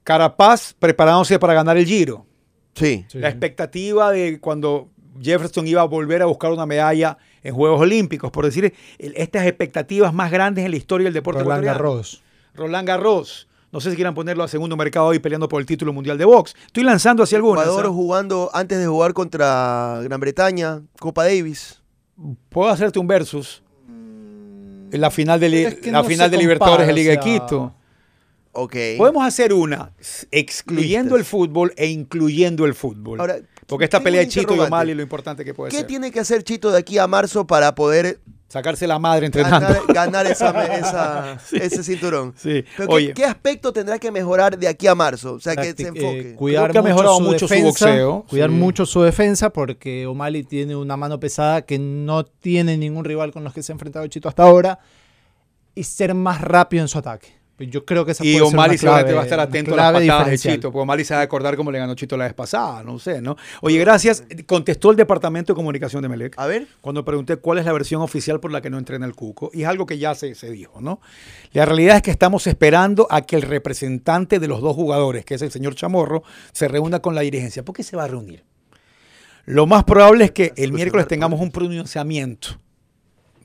[0.03, 2.25] Carapaz preparándose para ganar el Giro.
[2.73, 3.05] sí.
[3.09, 3.19] sí.
[3.19, 4.89] La expectativa de cuando
[5.21, 9.45] Jefferson iba a volver a buscar una medalla en Juegos Olímpicos, por decir, el- estas
[9.45, 11.63] expectativas más grandes en la historia del deporte Roland.
[11.65, 12.23] Garros.
[12.53, 13.47] Roland Garros.
[13.71, 16.23] No sé si quieran ponerlo a segundo mercado hoy peleando por el título mundial de
[16.25, 16.55] box.
[16.67, 17.65] Estoy lanzando hacia algunas.
[17.65, 17.89] Ecuador ¿ah?
[17.93, 21.81] jugando antes de jugar contra Gran Bretaña, Copa Davis.
[22.49, 23.61] Puedo hacerte un versus.
[23.89, 27.17] En la final de, li- Es que la no final de Libertadores de Liga de
[27.17, 27.73] o sea, Quito.
[28.59, 28.75] Ok.
[28.97, 29.91] Podemos hacer una
[30.31, 31.19] excluyendo Listas.
[31.19, 33.19] el fútbol e incluyendo el fútbol.
[33.19, 33.37] Ahora,
[33.67, 34.59] Porque esta pelea de Chito y.
[34.59, 35.87] O'Malley lo importante que puede ¿Qué ser.
[35.87, 39.67] tiene que hacer Chito de aquí a marzo para poder Sacarse la madre entrenando.
[39.89, 42.33] ganar, ganar esa, ese cinturón?
[42.37, 42.63] Sí.
[42.77, 45.33] Pero ¿qué, Oye, qué aspecto tendrá que mejorar de aquí a marzo?
[45.33, 46.19] O sea, que se Practic- enfoque.
[46.31, 48.55] eh, cuidar Creo que ha mucho mejorado su mucho su defensa, boxeo, Cuidar sí.
[48.55, 53.43] mucho su defensa porque O'Malley tiene una mano pesada que no tiene ningún rival con
[53.43, 54.79] los que se ha enfrentado Chito hasta ahora
[55.75, 57.35] y ser más rápido en su ataque.
[57.59, 59.77] Yo creo que esa y puede ser una seguramente clave- va a estar atento a
[59.77, 60.37] las patadas de.
[60.37, 62.99] Chito, porque O'Malley se va a acordar cómo le ganó Chito la vez pasada, no
[62.99, 63.35] sé, ¿no?
[63.61, 64.23] Oye, gracias.
[64.45, 66.37] Contestó el Departamento de Comunicación de Melec.
[66.37, 66.67] A ver.
[66.81, 69.63] Cuando pregunté cuál es la versión oficial por la que no entrena el Cuco, y
[69.63, 71.01] es algo que ya se, se dijo, ¿no?
[71.53, 75.33] La realidad es que estamos esperando a que el representante de los dos jugadores, que
[75.33, 77.65] es el señor Chamorro, se reúna con la dirigencia.
[77.65, 78.43] ¿Por qué se va a reunir?
[79.45, 82.49] Lo más probable es que el miércoles tengamos un pronunciamiento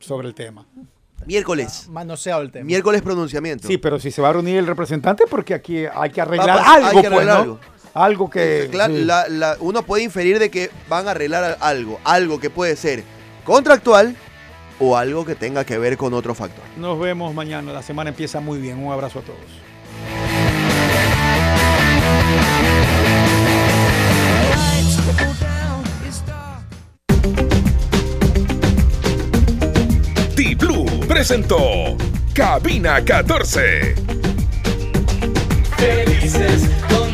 [0.00, 0.66] sobre el tema.
[1.26, 1.86] Miércoles.
[1.88, 2.64] Manoseado el tema.
[2.64, 3.68] Miércoles pronunciamiento.
[3.68, 6.74] Sí, pero si se va a reunir el representante, porque aquí hay que arreglar Va
[6.74, 7.42] algo, hay que pues, arreglar ¿no?
[7.42, 7.60] algo.
[7.94, 8.70] Algo que.
[8.70, 9.04] Cla- sí.
[9.04, 13.04] la- la- uno puede inferir de que van a arreglar algo, algo que puede ser
[13.44, 14.16] contractual
[14.80, 16.64] o algo que tenga que ver con otro factor.
[16.78, 17.72] Nos vemos mañana.
[17.72, 18.78] La semana empieza muy bien.
[18.82, 19.38] Un abrazo a todos.
[31.12, 31.94] Presentó
[32.32, 33.94] Cabina 14.
[35.76, 37.11] Felices con